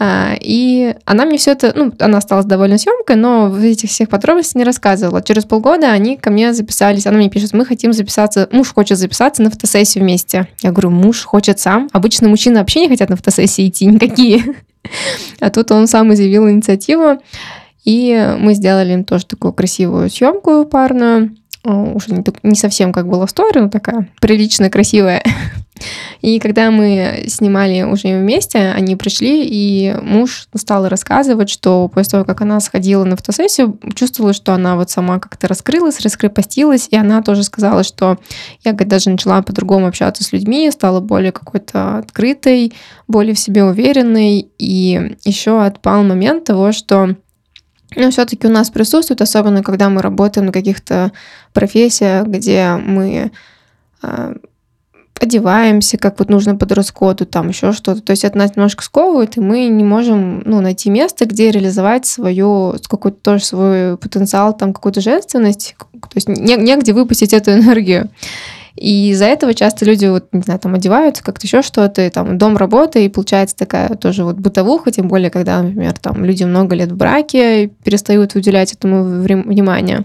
[0.00, 4.58] А, и она мне все это, ну, она осталась довольна съемкой, но этих всех подробностей
[4.58, 5.22] не рассказывала.
[5.22, 9.42] Через полгода они ко мне записались, она мне пишет, мы хотим записаться, муж хочет записаться
[9.42, 10.46] на фотосессию вместе.
[10.62, 11.88] Я говорю, муж хочет сам.
[11.92, 14.44] Обычно мужчины вообще не хотят на фотосессии идти, никакие.
[15.40, 17.20] А тут он сам изъявил инициативу,
[17.84, 21.36] и мы сделали им тоже такую красивую съемку парную.
[21.64, 25.22] Уже не, совсем как была story, но такая приличная, красивая.
[26.20, 32.24] И когда мы снимали уже вместе, они пришли, и муж стал рассказывать, что после того,
[32.24, 37.22] как она сходила на фотосессию, чувствовала, что она вот сама как-то раскрылась, раскрепостилась, и она
[37.22, 38.18] тоже сказала, что
[38.64, 42.72] я даже начала по-другому общаться с людьми, стала более какой-то открытой,
[43.06, 47.16] более в себе уверенной, и еще отпал момент того, что
[47.96, 51.12] ну, все-таки у нас присутствует, особенно когда мы работаем на каких-то
[51.52, 53.32] профессиях, где мы
[54.02, 54.34] а,
[55.20, 58.00] одеваемся, как вот нужно по дресс-коду, там еще что-то.
[58.00, 62.06] То есть это нас немножко сковывает, и мы не можем ну, найти место, где реализовать
[62.06, 65.76] свою, какой-то тоже свой потенциал, там какую-то женственность.
[65.78, 68.10] То есть не, негде выпустить эту энергию.
[68.76, 72.38] И из-за этого часто люди, вот, не знаю, там одеваются, как-то еще что-то, и там
[72.38, 76.76] дом, работа, и получается такая тоже вот бытовуха, тем более, когда, например, там люди много
[76.76, 80.04] лет в браке перестают уделять этому внимание.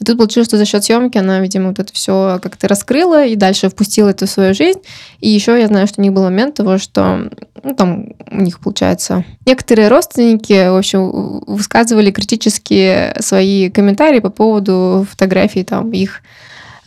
[0.00, 3.34] А тут получилось, что за счет съемки она, видимо, вот это все как-то раскрыла и
[3.34, 4.80] дальше впустила это в свою жизнь.
[5.20, 7.28] И еще я знаю, что у них был момент того, что
[7.62, 15.06] ну, там у них, получается, некоторые родственники, в общем, высказывали критические свои комментарии по поводу
[15.10, 16.22] фотографий там их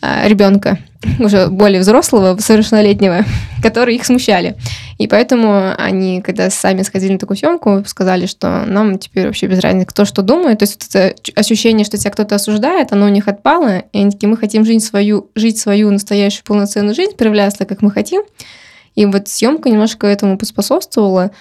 [0.02, 0.80] ребенка,
[1.20, 3.26] уже более взрослого, совершеннолетнего,
[3.64, 4.56] которые их смущали.
[4.98, 9.60] И поэтому они, когда сами сходили на такую съемку, сказали, что нам теперь вообще без
[9.60, 10.60] разницы, кто что думает.
[10.60, 13.80] То есть вот это ощущение, что тебя кто-то осуждает, оно у них отпало.
[13.94, 17.92] И они такие, мы хотим жить свою, жить свою настоящую полноценную жизнь, проявляться как мы
[17.92, 18.22] хотим.
[18.96, 21.32] И вот съемка немножко этому поспособствовала.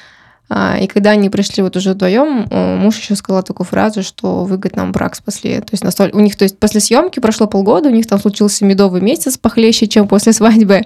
[0.53, 2.47] А, и когда они пришли вот уже вдвоем,
[2.81, 5.61] муж еще сказал такую фразу, что вы, говорит, нам брак спасли.
[5.61, 6.17] То есть настолько...
[6.17, 9.87] у них, то есть после съемки прошло полгода, у них там случился медовый месяц похлеще,
[9.87, 10.83] чем после свадьбы.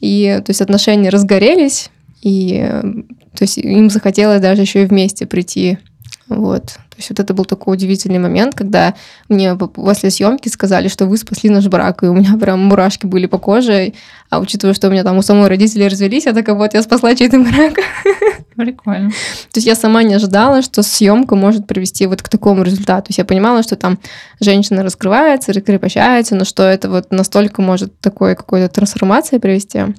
[0.00, 1.90] И то есть отношения разгорелись,
[2.20, 5.78] и то есть им захотелось даже еще и вместе прийти
[6.28, 6.78] вот.
[6.96, 8.94] То есть вот это был такой удивительный момент, когда
[9.28, 13.26] мне после съемки сказали, что вы спасли наш брак, и у меня прям мурашки были
[13.26, 13.92] по коже.
[14.30, 17.14] А учитывая, что у меня там у самой родители развелись, я такая, вот, я спасла
[17.14, 17.74] чей-то брак.
[18.56, 19.10] Прикольно.
[19.10, 23.08] То есть я сама не ожидала, что съемка может привести вот к такому результату.
[23.08, 23.98] То есть я понимала, что там
[24.40, 29.80] женщина раскрывается, раскрепощается, но что это вот настолько может такой какой-то трансформации привести.
[29.80, 29.94] А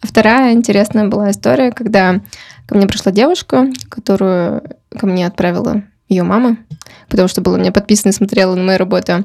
[0.00, 2.20] вторая интересная была история, когда
[2.66, 4.64] ко мне пришла девушка, которую
[4.98, 6.56] ко мне отправила ее мама,
[7.08, 9.24] потому что была у меня подписана и смотрела на мою работу.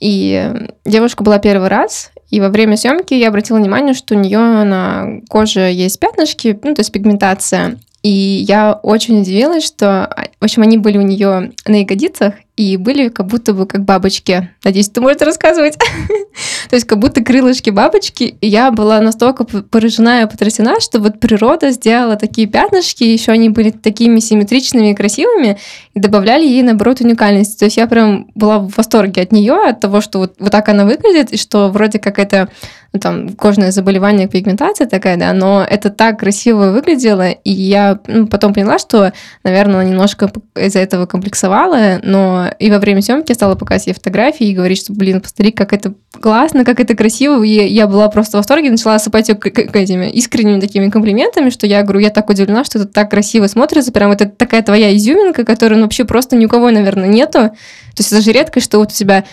[0.00, 0.52] И
[0.84, 5.20] девушка была первый раз, и во время съемки я обратила внимание, что у нее на
[5.28, 7.78] коже есть пятнышки, ну, то есть пигментация.
[8.02, 13.08] И я очень удивилась, что, в общем, они были у нее на ягодицах и были
[13.08, 14.50] как будто бы как бабочки.
[14.64, 15.78] Надеюсь, ты можешь рассказывать.
[16.70, 18.36] То есть как будто крылышки бабочки.
[18.40, 23.48] И я была настолько поражена и потрясена, что вот природа сделала такие пятнышки, еще они
[23.48, 25.58] были такими симметричными и красивыми,
[25.94, 27.58] и добавляли ей, наоборот, уникальность.
[27.58, 30.68] То есть я прям была в восторге от нее, от того, что вот, вот так
[30.68, 32.48] она выглядит, и что вроде как это
[32.92, 38.26] ну, там кожное заболевание, пигментация такая, да, но это так красиво выглядело, и я ну,
[38.26, 39.12] потом поняла, что,
[39.44, 44.54] наверное, немножко из-за этого комплексовала, но и во время съемки стала показывать ей фотографии и
[44.54, 48.40] говорить, что, блин, посмотри, как это классно, как это красиво, и я была просто в
[48.40, 52.30] восторге, начала осыпать ее к, к, этими искренними такими комплиментами, что я говорю, я так
[52.30, 56.36] удивлена, что это так красиво смотрится, прям это такая твоя изюминка, которая ну, вообще просто
[56.36, 59.24] ни у кого, наверное, нету, то есть это же редкость, что вот у тебя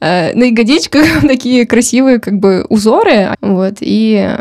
[0.00, 3.34] Э, на ягодичках такие красивые как бы узоры.
[3.40, 4.36] Вот, и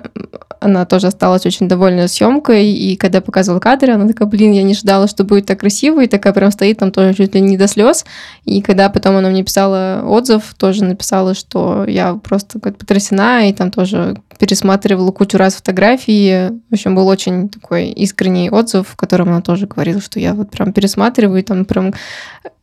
[0.63, 4.73] она тоже осталась очень довольна съемкой, и когда показывала кадры, она такая, блин, я не
[4.73, 7.67] ждала, что будет так красиво, и такая прям стоит там тоже чуть ли не до
[7.67, 8.05] слез.
[8.45, 13.53] И когда потом она мне писала отзыв, тоже написала, что я просто как потрясена, и
[13.53, 16.49] там тоже пересматривала кучу раз фотографии.
[16.69, 20.51] В общем, был очень такой искренний отзыв, в котором она тоже говорила, что я вот
[20.51, 21.93] прям пересматриваю, и там прям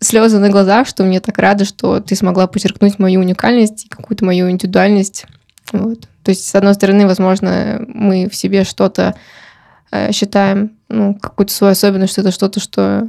[0.00, 4.24] слезы на глазах, что мне так рада, что ты смогла подчеркнуть мою уникальность и какую-то
[4.24, 5.26] мою индивидуальность.
[5.72, 6.08] Вот.
[6.22, 9.14] То есть, с одной стороны, возможно, мы в себе что-то
[9.90, 13.08] э, считаем, ну, какую-то свою особенность, что это что-то, что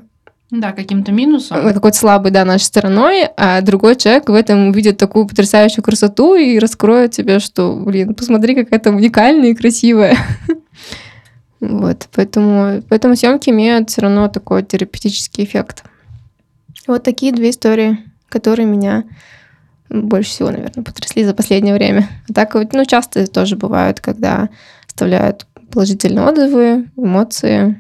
[0.52, 1.64] да, каким-то минусом.
[1.74, 6.60] Какой-то слабый, да, нашей стороной, а другой человек в этом увидит такую потрясающую красоту и
[6.60, 10.18] раскроет тебе, что, блин, посмотри, какая то уникальная и красивая.
[11.60, 15.84] Вот, поэтому, поэтому съемки имеют все равно такой терапевтический эффект.
[16.88, 18.00] Вот такие две истории,
[18.30, 19.04] которые меня
[19.88, 22.10] больше всего, наверное, потрясли за последнее время.
[22.28, 24.50] А так, ну, часто тоже бывают, когда
[24.88, 27.80] оставляют положительные отзывы, эмоции.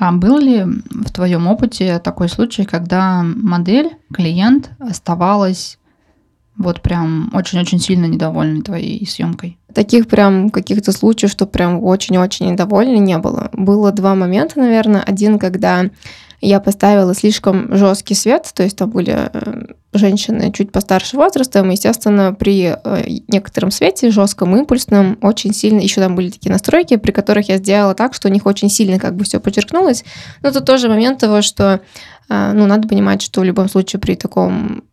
[0.00, 5.78] А был ли в твоем опыте такой случай, когда модель, клиент оставалась
[6.56, 9.58] вот прям очень-очень сильно недовольной твоей съемкой?
[9.74, 13.50] Таких прям каких-то случаев, что прям очень-очень недовольны, не было.
[13.52, 15.02] Было два момента, наверное.
[15.02, 15.90] Один, когда
[16.40, 22.34] я поставила слишком жесткий свет, то есть там были э, женщины чуть постарше возрастом, естественно,
[22.34, 27.48] при э, некотором свете, жестком, импульсном, очень сильно, еще там были такие настройки, при которых
[27.48, 30.04] я сделала так, что у них очень сильно как бы все подчеркнулось.
[30.42, 31.80] Но это тоже момент того, что
[32.28, 34.84] э, ну, надо понимать, что в любом случае при таком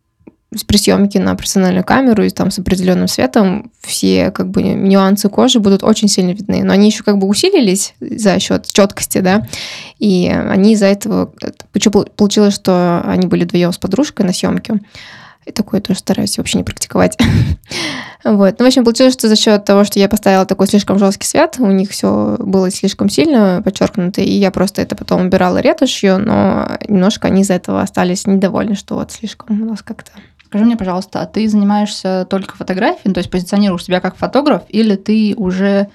[0.66, 5.60] при съемке на профессиональную камеру и там с определенным светом все как бы нюансы кожи
[5.60, 6.62] будут очень сильно видны.
[6.64, 9.46] Но они еще как бы усилились за счет четкости, да,
[9.98, 11.32] и они из-за этого...
[11.72, 14.80] Почему получилось, что они были вдвоем с подружкой на съемке.
[15.44, 17.16] И такое тоже стараюсь вообще не практиковать.
[18.24, 18.58] вот.
[18.58, 21.56] Ну, в общем, получилось, что за счет того, что я поставила такой слишком жесткий свет,
[21.58, 26.76] у них все было слишком сильно подчеркнуто, и я просто это потом убирала ретушью, но
[26.86, 30.10] немножко они из-за этого остались недовольны, что вот слишком у нас как-то
[30.48, 34.96] Скажи мне, пожалуйста, а ты занимаешься только фотографией, то есть позиционируешь себя как фотограф, или
[34.96, 35.88] ты уже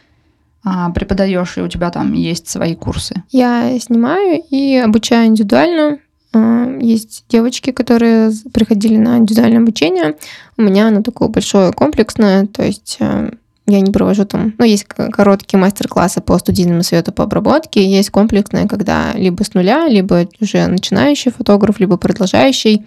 [0.64, 3.24] а, преподаешь, и у тебя там есть свои курсы?
[3.32, 5.98] Я снимаю и обучаю индивидуально.
[6.34, 10.18] А, есть девочки, которые приходили на индивидуальное обучение.
[10.56, 13.32] У меня оно такое большое, комплексное, то есть э,
[13.66, 18.68] я не провожу там, ну, есть короткие мастер-классы по студийному свету по обработке, есть комплексные,
[18.68, 22.86] когда либо с нуля, либо уже начинающий фотограф, либо продолжающий.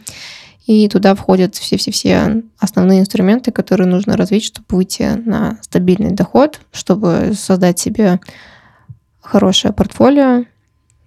[0.66, 7.32] И туда входят все-все-все основные инструменты, которые нужно развить, чтобы выйти на стабильный доход, чтобы
[7.34, 8.20] создать себе
[9.20, 10.44] хорошее портфолио.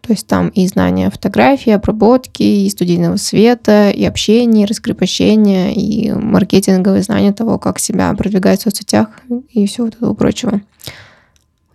[0.02, 6.12] То есть там и знания фотографии, обработки, и студийного света, и общения, и раскрепощения, и
[6.12, 9.10] маркетинговые знания того, как себя продвигать в соцсетях
[9.52, 10.52] и всего этого прочего.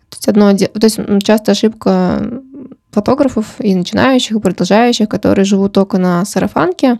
[0.08, 2.40] То есть, одно, то есть часто ошибка
[2.90, 6.98] фотографов и начинающих, и продолжающих, которые живут только на сарафанке,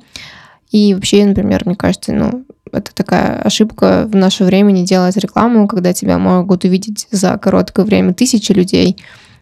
[0.74, 5.68] и вообще, например, мне кажется, ну, это такая ошибка в наше время не делать рекламу,
[5.68, 8.96] когда тебя могут увидеть за короткое время тысячи людей,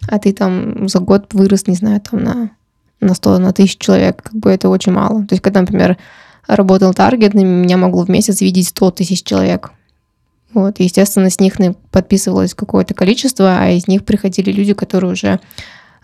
[0.08, 2.50] а ты там за год вырос, не знаю, там на,
[3.00, 5.22] на 100, на тысячу человек, как бы это очень мало.
[5.26, 5.96] То есть, когда, например,
[6.46, 9.72] работал таргет, меня могло в месяц видеть 100 тысяч человек.
[10.52, 11.54] Вот, естественно, с них
[11.90, 15.40] подписывалось какое-то количество, а из них приходили люди, которые уже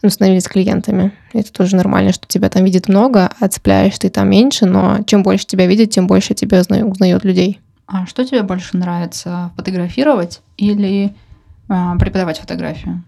[0.03, 1.13] ну, становились клиентами.
[1.33, 5.23] Это тоже нормально, что тебя там видит много, а цепляешь ты там меньше, но чем
[5.23, 7.61] больше тебя видит, тем больше тебя узнает людей.
[7.87, 11.15] А что тебе больше нравится, фотографировать или
[11.69, 13.03] э, преподавать фотографию?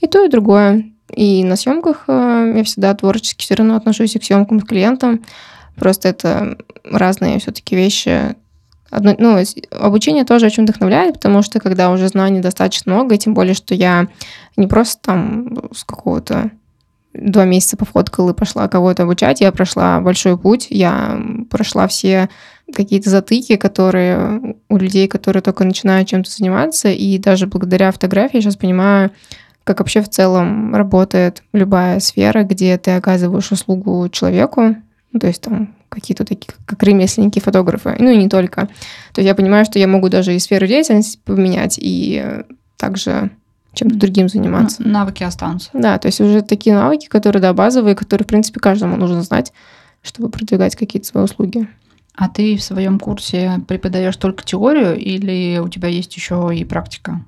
[0.00, 0.84] И то, и другое.
[1.10, 5.22] И на съемках э, я всегда творчески все равно отношусь и к съемкам с клиентом.
[5.76, 8.36] Просто это разные все-таки вещи.
[8.94, 9.42] Одно, ну,
[9.72, 13.74] обучение тоже очень вдохновляет, потому что когда уже знаний достаточно много, и тем более, что
[13.74, 14.06] я
[14.56, 16.52] не просто там с какого-то
[17.12, 19.40] два месяца пофоткала и пошла кого-то обучать.
[19.40, 21.20] Я прошла большой путь, я
[21.50, 22.28] прошла все
[22.72, 28.42] какие-то затыки, которые у людей, которые только начинают чем-то заниматься, и даже благодаря фотографии я
[28.42, 29.10] сейчас понимаю,
[29.64, 34.76] как вообще в целом работает любая сфера, где ты оказываешь услугу человеку,
[35.10, 38.68] ну, то есть там какие-то такие, как ремесленники, фотографы, ну и не только.
[39.12, 42.42] То есть я понимаю, что я могу даже и сферу деятельности поменять, и э,
[42.76, 43.30] также
[43.74, 44.82] чем-то другим заниматься.
[44.86, 45.70] Навыки останутся.
[45.72, 49.52] Да, то есть уже такие навыки, которые, да, базовые, которые, в принципе, каждому нужно знать,
[50.02, 51.68] чтобы продвигать какие-то свои услуги.
[52.14, 57.24] А ты в своем курсе преподаешь только теорию или у тебя есть еще и практика?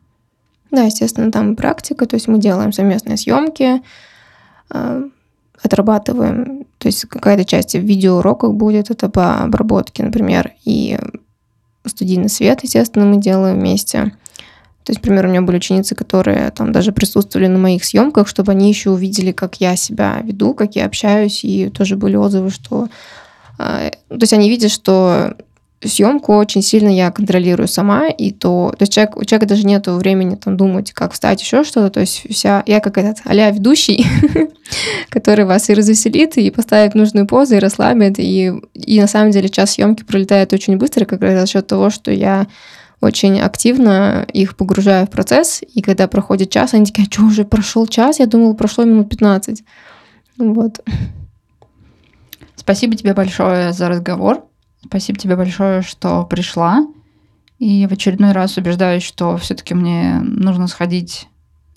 [0.71, 3.83] Да, естественно, там практика, то есть мы делаем совместные съемки,
[4.71, 5.09] э,
[5.67, 10.99] отрабатываем, то есть какая-то часть в видеоуроках будет, это по обработке, например, и
[11.85, 14.13] студийный свет, естественно, мы делаем вместе.
[14.85, 18.53] То есть, например, у меня были ученицы, которые там даже присутствовали на моих съемках, чтобы
[18.53, 22.89] они еще увидели, как я себя веду, как я общаюсь, и тоже были отзывы, что...
[23.59, 25.37] Э, то есть они видят, что
[25.85, 29.87] съемку очень сильно я контролирую сама, и то, то есть человек, у человека даже нет
[29.87, 34.07] времени там думать, как встать, еще что-то, то есть вся, я как этот а ведущий,
[35.11, 39.49] который вас и развеселит, и поставит нужную позу, и расслабит, и, и на самом деле
[39.49, 42.47] час съемки пролетает очень быстро, как раз за счет того, что я
[43.03, 47.45] очень активно их погружаю в процесс, и когда проходит час, они такие, а что, уже
[47.45, 48.19] прошел час?
[48.19, 49.63] Я думала, прошло минут 15.
[50.39, 50.81] Вот.
[52.57, 54.43] Спасибо тебе большое за разговор.
[54.89, 56.87] Спасибо тебе большое, что пришла.
[57.59, 61.29] И в очередной раз убеждаюсь, что все-таки мне нужно сходить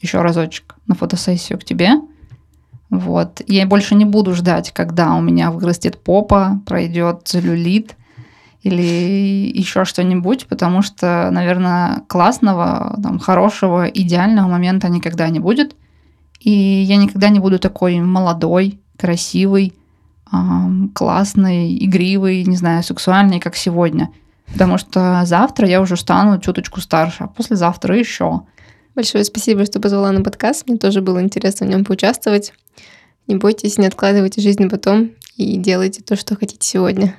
[0.02, 1.92] еще разочек на фотосессию к тебе.
[2.90, 3.42] Вот.
[3.48, 7.96] Я больше не буду ждать, когда у меня вырастет попа, пройдет целлюлит
[8.62, 15.76] или еще что-нибудь, потому что, наверное, классного, там, хорошего, идеального момента никогда не будет.
[16.40, 19.74] И я никогда не буду такой молодой, красивый,
[20.94, 24.10] классный, игривый, не знаю, сексуальный, как сегодня.
[24.52, 28.42] Потому что завтра я уже стану чуточку старше, а послезавтра еще.
[28.96, 30.68] Большое спасибо, что позвала на подкаст.
[30.68, 32.54] Мне тоже было интересно в нем поучаствовать.
[33.28, 37.16] Не бойтесь, не откладывайте жизнь потом и делайте то, что хотите сегодня.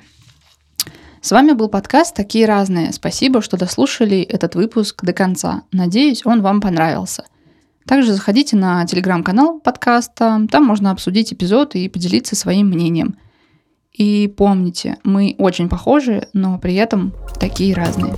[1.21, 2.91] С вами был подкаст «Такие разные».
[2.91, 5.61] Спасибо, что дослушали этот выпуск до конца.
[5.71, 7.25] Надеюсь, он вам понравился.
[7.85, 13.17] Также заходите на телеграм-канал подкаста, там можно обсудить эпизод и поделиться своим мнением.
[13.91, 18.15] И помните, мы очень похожи, но при этом такие разные.